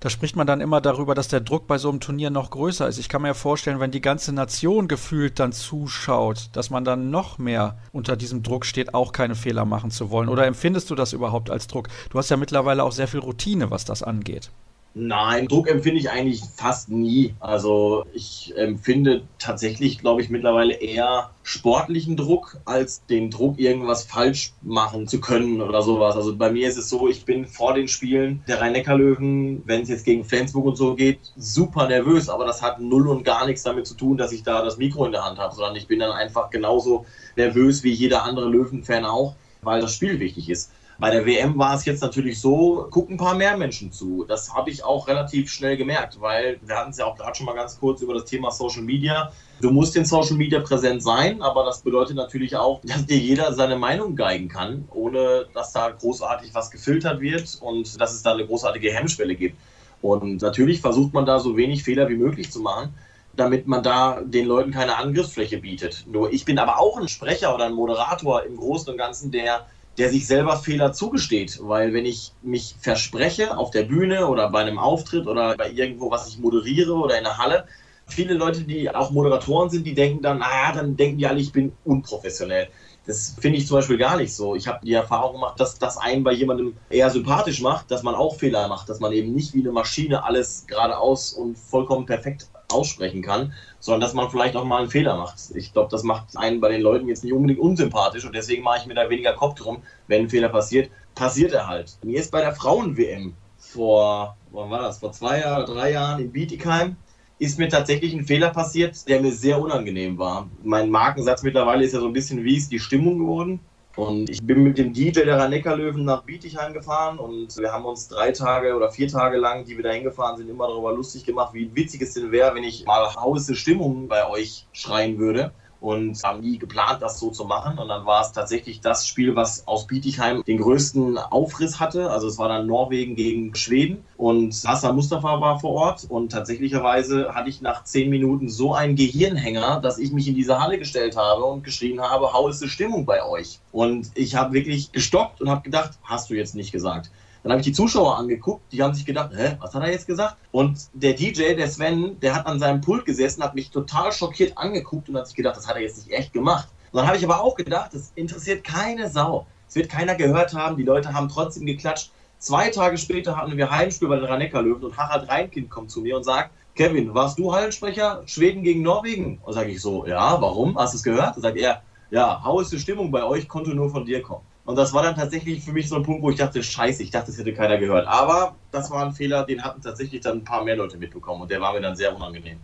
[0.00, 2.88] Da spricht man dann immer darüber, dass der Druck bei so einem Turnier noch größer
[2.88, 2.96] ist.
[2.96, 7.36] Ich kann mir vorstellen, wenn die ganze Nation gefühlt dann zuschaut, dass man dann noch
[7.36, 10.30] mehr unter diesem Druck steht, auch keine Fehler machen zu wollen.
[10.30, 11.88] Oder empfindest du das überhaupt als Druck?
[12.08, 14.50] Du hast ja mittlerweile auch sehr viel Routine, was das angeht.
[14.94, 17.34] Nein, Druck empfinde ich eigentlich fast nie.
[17.40, 24.52] Also ich empfinde tatsächlich, glaube ich, mittlerweile eher sportlichen Druck als den Druck, irgendwas falsch
[24.60, 26.14] machen zu können oder sowas.
[26.14, 29.88] Also bei mir ist es so, ich bin vor den Spielen der Rhein-Neckar-Löwen, wenn es
[29.88, 32.28] jetzt gegen Flensburg und so geht, super nervös.
[32.28, 35.06] Aber das hat null und gar nichts damit zu tun, dass ich da das Mikro
[35.06, 39.06] in der Hand habe, sondern ich bin dann einfach genauso nervös wie jeder andere Löwen-Fan
[39.06, 40.70] auch, weil das Spiel wichtig ist.
[41.02, 44.24] Bei der WM war es jetzt natürlich so, gucken ein paar mehr Menschen zu.
[44.28, 47.44] Das habe ich auch relativ schnell gemerkt, weil wir hatten es ja auch gerade schon
[47.44, 49.32] mal ganz kurz über das Thema Social Media.
[49.60, 53.52] Du musst in Social Media präsent sein, aber das bedeutet natürlich auch, dass dir jeder
[53.52, 58.34] seine Meinung geigen kann, ohne dass da großartig was gefiltert wird und dass es da
[58.34, 59.56] eine großartige Hemmschwelle gibt.
[60.02, 62.94] Und natürlich versucht man da so wenig Fehler wie möglich zu machen
[63.34, 66.04] damit man da den Leuten keine Angriffsfläche bietet.
[66.06, 69.64] Nur ich bin aber auch ein Sprecher oder ein Moderator im Großen und Ganzen, der
[69.98, 71.58] der sich selber Fehler zugesteht.
[71.60, 76.10] Weil wenn ich mich verspreche auf der Bühne oder bei einem Auftritt oder bei irgendwo,
[76.10, 77.66] was ich moderiere oder in der Halle,
[78.06, 81.52] viele Leute, die auch Moderatoren sind, die denken dann, ah, dann denken die alle, ich
[81.52, 82.68] bin unprofessionell.
[83.04, 84.54] Das finde ich zum Beispiel gar nicht so.
[84.54, 88.14] Ich habe die Erfahrung gemacht, dass das einen bei jemandem eher sympathisch macht, dass man
[88.14, 92.48] auch Fehler macht, dass man eben nicht wie eine Maschine alles geradeaus und vollkommen perfekt
[92.72, 95.36] aussprechen kann, sondern dass man vielleicht auch mal einen Fehler macht.
[95.54, 98.78] Ich glaube, das macht einen bei den Leuten jetzt nicht unbedingt unsympathisch und deswegen mache
[98.80, 101.98] ich mir da weniger Kopf drum, wenn ein Fehler passiert, passiert er halt.
[102.02, 106.32] Mir ist bei der Frauen-WM vor, wann war das, vor zwei oder drei Jahren in
[106.32, 106.96] Bietigheim,
[107.38, 110.48] ist mir tatsächlich ein Fehler passiert, der mir sehr unangenehm war.
[110.62, 113.60] Mein Markensatz mittlerweile ist ja so ein bisschen, wie ist die Stimmung geworden?
[113.96, 118.08] Und ich bin mit dem DJ der Rhein-Neckar-Löwen nach Bietigheim gefahren und wir haben uns
[118.08, 121.52] drei Tage oder vier Tage lang, die wir da hingefahren sind, immer darüber lustig gemacht,
[121.52, 125.52] wie witzig es denn wäre, wenn ich mal Hause Stimmung bei euch schreien würde
[125.82, 127.78] und haben nie geplant, das so zu machen.
[127.78, 132.10] Und dann war es tatsächlich das Spiel, was aus Bietigheim den größten Aufriss hatte.
[132.10, 137.34] Also es war dann Norwegen gegen Schweden und Hassan Mustafa war vor Ort und tatsächlicherweise
[137.34, 141.16] hatte ich nach zehn Minuten so einen Gehirnhänger, dass ich mich in diese Halle gestellt
[141.16, 143.58] habe und geschrien habe, hau ist die Stimmung bei euch?
[143.72, 147.10] Und ich habe wirklich gestoppt und habe gedacht, hast du jetzt nicht gesagt.
[147.42, 150.06] Dann habe ich die Zuschauer angeguckt, die haben sich gedacht, hä, was hat er jetzt
[150.06, 150.36] gesagt?
[150.52, 154.56] Und der DJ, der Sven, der hat an seinem Pult gesessen, hat mich total schockiert
[154.56, 156.68] angeguckt und hat sich gedacht, das hat er jetzt nicht echt gemacht.
[156.92, 159.46] Und dann habe ich aber auch gedacht, das interessiert keine Sau.
[159.68, 162.12] Es wird keiner gehört haben, die Leute haben trotzdem geklatscht.
[162.38, 166.16] Zwei Tage später hatten wir Heimspiel bei den Rhein-Neckar-Löwen und Harald Reinkind kommt zu mir
[166.16, 168.22] und sagt, Kevin, warst du Hallensprecher?
[168.26, 169.38] Schweden gegen Norwegen?
[169.42, 170.76] Und sage ich so, ja, warum?
[170.78, 171.36] Hast du es gehört?
[171.36, 174.44] Dann sagt er, ja, hau ist die Stimmung bei euch, konnte nur von dir kommen.
[174.64, 177.10] Und das war dann tatsächlich für mich so ein Punkt, wo ich dachte, scheiße, ich
[177.10, 178.06] dachte, das hätte keiner gehört.
[178.06, 181.50] Aber das war ein Fehler, den hatten tatsächlich dann ein paar mehr Leute mitbekommen und
[181.50, 182.58] der war mir dann sehr unangenehm.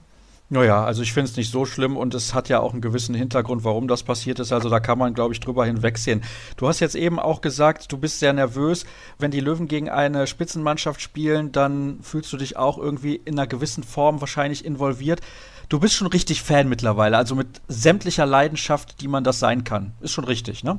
[0.50, 3.14] Naja, also ich finde es nicht so schlimm und es hat ja auch einen gewissen
[3.14, 4.50] Hintergrund, warum das passiert ist.
[4.50, 6.22] Also da kann man, glaube ich, drüber hinwegsehen.
[6.56, 8.86] Du hast jetzt eben auch gesagt, du bist sehr nervös.
[9.18, 13.46] Wenn die Löwen gegen eine Spitzenmannschaft spielen, dann fühlst du dich auch irgendwie in einer
[13.46, 15.20] gewissen Form wahrscheinlich involviert.
[15.68, 19.92] Du bist schon richtig Fan mittlerweile, also mit sämtlicher Leidenschaft, die man das sein kann.
[20.00, 20.78] Ist schon richtig, ne?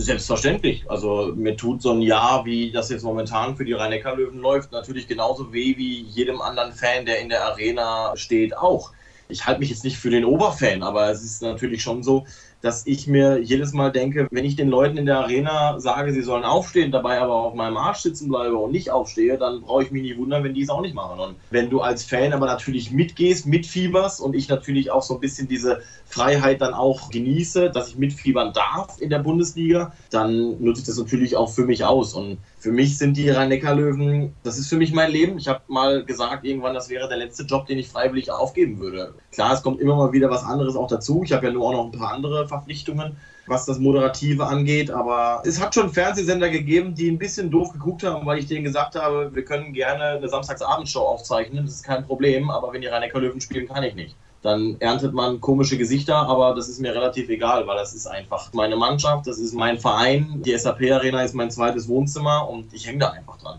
[0.00, 0.84] Selbstverständlich.
[0.88, 5.06] Also mir tut so ein Jahr, wie das jetzt momentan für die Rhein-Neckar-Löwen läuft, natürlich
[5.06, 8.92] genauso weh wie jedem anderen Fan, der in der Arena steht, auch.
[9.28, 12.24] Ich halte mich jetzt nicht für den Oberfan, aber es ist natürlich schon so,
[12.62, 16.22] dass ich mir jedes Mal denke, wenn ich den Leuten in der Arena sage, sie
[16.22, 19.90] sollen aufstehen, dabei aber auf meinem Arsch sitzen bleibe und nicht aufstehe, dann brauche ich
[19.90, 21.20] mich nicht wundern, wenn die es auch nicht machen.
[21.20, 25.20] Und wenn du als Fan aber natürlich mitgehst, mitfieberst und ich natürlich auch so ein
[25.20, 30.82] bisschen diese Freiheit dann auch genieße, dass ich mitfiebern darf in der Bundesliga, dann nutze
[30.82, 32.14] ich das natürlich auch für mich aus.
[32.14, 35.38] Und für mich sind die Rhein-Neckar-Löwen, das ist für mich mein Leben.
[35.38, 39.14] Ich habe mal gesagt, irgendwann, das wäre der letzte Job, den ich freiwillig aufgeben würde.
[39.32, 41.22] Klar, es kommt immer mal wieder was anderes auch dazu.
[41.24, 44.90] Ich habe ja nur auch noch ein paar andere Verpflichtungen, was das Moderative angeht.
[44.90, 48.64] Aber es hat schon Fernsehsender gegeben, die ein bisschen doof geguckt haben, weil ich denen
[48.64, 52.50] gesagt habe, wir können gerne eine Samstagsabendshow aufzeichnen, das ist kein Problem.
[52.50, 56.68] Aber wenn die Rhein-Neckar-Löwen spielen, kann ich nicht dann erntet man komische Gesichter, aber das
[56.68, 60.56] ist mir relativ egal, weil das ist einfach meine Mannschaft, das ist mein Verein, die
[60.56, 63.58] SAP-Arena ist mein zweites Wohnzimmer und ich hänge da einfach dran.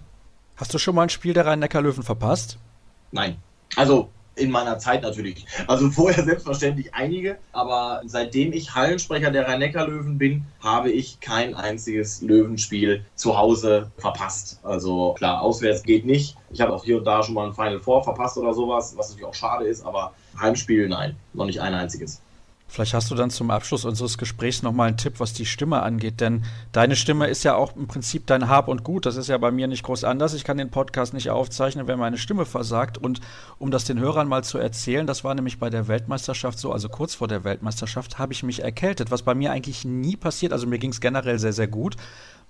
[0.56, 2.58] Hast du schon mal ein Spiel der Rhein-Neckar-Löwen verpasst?
[3.12, 3.38] Nein.
[3.76, 5.46] Also in meiner Zeit natürlich.
[5.68, 12.22] Also vorher selbstverständlich einige, aber seitdem ich Hallensprecher der Rhein-Neckar-Löwen bin, habe ich kein einziges
[12.22, 14.60] Löwenspiel zu Hause verpasst.
[14.64, 16.38] Also klar, auswärts geht nicht.
[16.52, 19.10] Ich habe auch hier und da schon mal ein Final Four verpasst oder sowas, was
[19.10, 22.22] natürlich auch schade ist, aber Heimspiel nein, noch nicht ein einziges.
[22.72, 26.22] Vielleicht hast du dann zum Abschluss unseres Gesprächs nochmal einen Tipp, was die Stimme angeht,
[26.22, 29.06] denn deine Stimme ist ja auch im Prinzip dein Hab und Gut.
[29.06, 30.34] Das ist ja bei mir nicht groß anders.
[30.34, 32.98] Ich kann den Podcast nicht aufzeichnen, wenn meine Stimme versagt.
[32.98, 33.20] Und
[33.60, 36.88] um das den Hörern mal zu erzählen, das war nämlich bei der Weltmeisterschaft so, also
[36.88, 40.54] kurz vor der Weltmeisterschaft habe ich mich erkältet, was bei mir eigentlich nie passiert.
[40.54, 41.98] Also mir ging es generell sehr, sehr gut.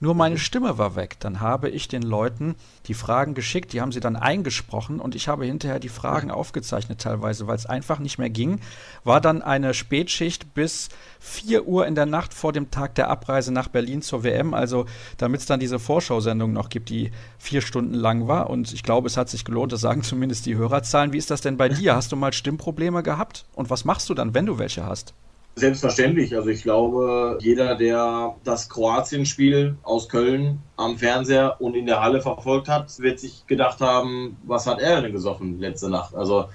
[0.03, 1.17] Nur meine Stimme war weg.
[1.19, 2.55] Dann habe ich den Leuten
[2.87, 6.99] die Fragen geschickt, die haben sie dann eingesprochen und ich habe hinterher die Fragen aufgezeichnet
[6.99, 8.61] teilweise, weil es einfach nicht mehr ging.
[9.03, 10.89] War dann eine Spätschicht bis
[11.19, 14.55] 4 Uhr in der Nacht vor dem Tag der Abreise nach Berlin zur WM.
[14.55, 14.87] Also
[15.17, 18.49] damit es dann diese Vorschau-Sendung noch gibt, die vier Stunden lang war.
[18.49, 21.13] Und ich glaube, es hat sich gelohnt, das sagen zumindest die Hörerzahlen.
[21.13, 21.95] Wie ist das denn bei dir?
[21.95, 23.45] Hast du mal Stimmprobleme gehabt?
[23.53, 25.13] Und was machst du dann, wenn du welche hast?
[25.55, 26.35] Selbstverständlich.
[26.35, 32.21] Also ich glaube, jeder, der das Kroatien-Spiel aus Köln am Fernseher und in der Halle
[32.21, 36.15] verfolgt hat, wird sich gedacht haben, was hat er denn gesoffen letzte Nacht?
[36.15, 36.45] Also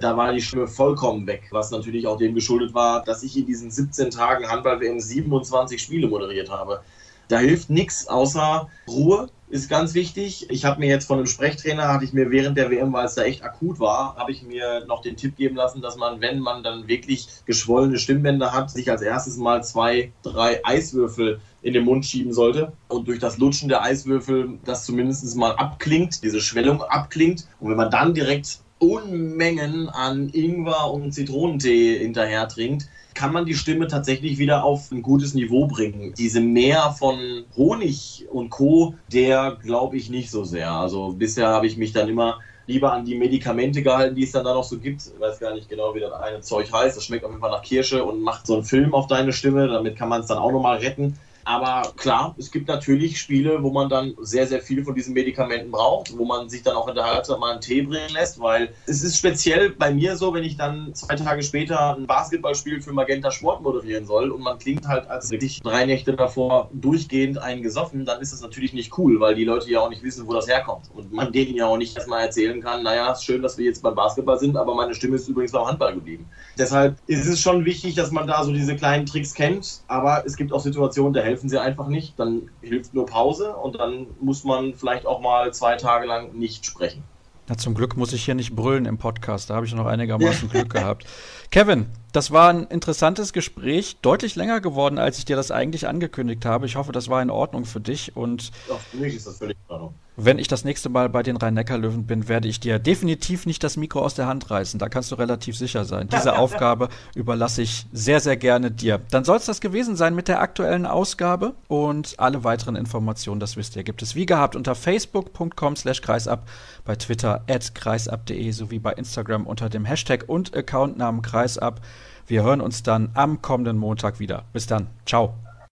[0.00, 3.46] da war die Stimme vollkommen weg, was natürlich auch dem geschuldet war, dass ich in
[3.46, 6.80] diesen 17 Tagen Handball-WM 27 Spiele moderiert habe.
[7.28, 10.48] Da hilft nichts außer Ruhe, ist ganz wichtig.
[10.48, 13.16] Ich habe mir jetzt von einem Sprechtrainer, hatte ich mir während der WM, weil es
[13.16, 16.38] da echt akut war, habe ich mir noch den Tipp geben lassen, dass man, wenn
[16.38, 21.84] man dann wirklich geschwollene Stimmbänder hat, sich als erstes mal zwei, drei Eiswürfel in den
[21.84, 26.82] Mund schieben sollte und durch das Lutschen der Eiswürfel das zumindest mal abklingt, diese Schwellung
[26.82, 27.46] abklingt.
[27.58, 33.54] Und wenn man dann direkt Unmengen an Ingwer und Zitronentee hinterher trinkt, kann man die
[33.54, 36.14] Stimme tatsächlich wieder auf ein gutes Niveau bringen.
[36.16, 40.72] Diese Mehr von Honig und Co., der glaube ich nicht so sehr.
[40.72, 44.44] Also bisher habe ich mich dann immer lieber an die Medikamente gehalten, die es dann
[44.44, 45.02] da noch so gibt.
[45.02, 46.96] Ich weiß gar nicht genau, wie das eine Zeug heißt.
[46.96, 49.68] Das schmeckt auf jeden Fall nach Kirsche und macht so einen Film auf deine Stimme.
[49.68, 51.18] Damit kann man es dann auch nochmal retten.
[51.44, 55.70] Aber klar, es gibt natürlich Spiele, wo man dann sehr, sehr viel von diesen Medikamenten
[55.70, 58.70] braucht, wo man sich dann auch in der Halbzeit mal einen Tee bringen lässt, weil
[58.86, 62.92] es ist speziell bei mir so, wenn ich dann zwei Tage später ein Basketballspiel für
[62.92, 67.62] Magenta Sport moderieren soll und man klingt halt als wirklich drei Nächte davor durchgehend einen
[67.62, 70.34] gesoffen, dann ist das natürlich nicht cool, weil die Leute ja auch nicht wissen, wo
[70.34, 70.90] das herkommt.
[70.94, 73.82] Und man denen ja auch nicht erstmal erzählen kann, naja, ist schön, dass wir jetzt
[73.82, 76.30] beim Basketball sind, aber meine Stimme ist übrigens beim Handball geblieben.
[76.58, 80.36] Deshalb ist es schon wichtig, dass man da so diese kleinen Tricks kennt, aber es
[80.36, 82.18] gibt auch Situationen, da helfen sie einfach nicht.
[82.18, 86.66] Dann hilft nur Pause und dann muss man vielleicht auch mal zwei Tage lang nicht
[86.66, 87.02] sprechen.
[87.48, 89.48] Na, zum Glück muss ich hier nicht brüllen im Podcast.
[89.48, 91.06] Da habe ich noch einigermaßen Glück gehabt.
[91.50, 96.44] Kevin, das war ein interessantes Gespräch, deutlich länger geworden, als ich dir das eigentlich angekündigt
[96.44, 96.66] habe.
[96.66, 99.56] Ich hoffe, das war in Ordnung für dich und ja, für mich ist das völlig
[99.66, 99.94] in Ordnung.
[100.22, 103.78] Wenn ich das nächste Mal bei den Rhein-Neckar-Löwen bin, werde ich dir definitiv nicht das
[103.78, 104.78] Mikro aus der Hand reißen.
[104.78, 106.08] Da kannst du relativ sicher sein.
[106.12, 109.00] Diese Aufgabe überlasse ich sehr, sehr gerne dir.
[109.10, 113.56] Dann soll es das gewesen sein mit der aktuellen Ausgabe und alle weiteren Informationen, das
[113.56, 116.46] wisst ihr, gibt es wie gehabt unter facebook.com slash kreisab,
[116.84, 121.80] bei Twitter at kreisab.de sowie bei Instagram unter dem Hashtag und Accountnamen kreisab.
[122.26, 124.44] Wir hören uns dann am kommenden Montag wieder.
[124.52, 124.88] Bis dann.
[125.06, 125.34] Ciao.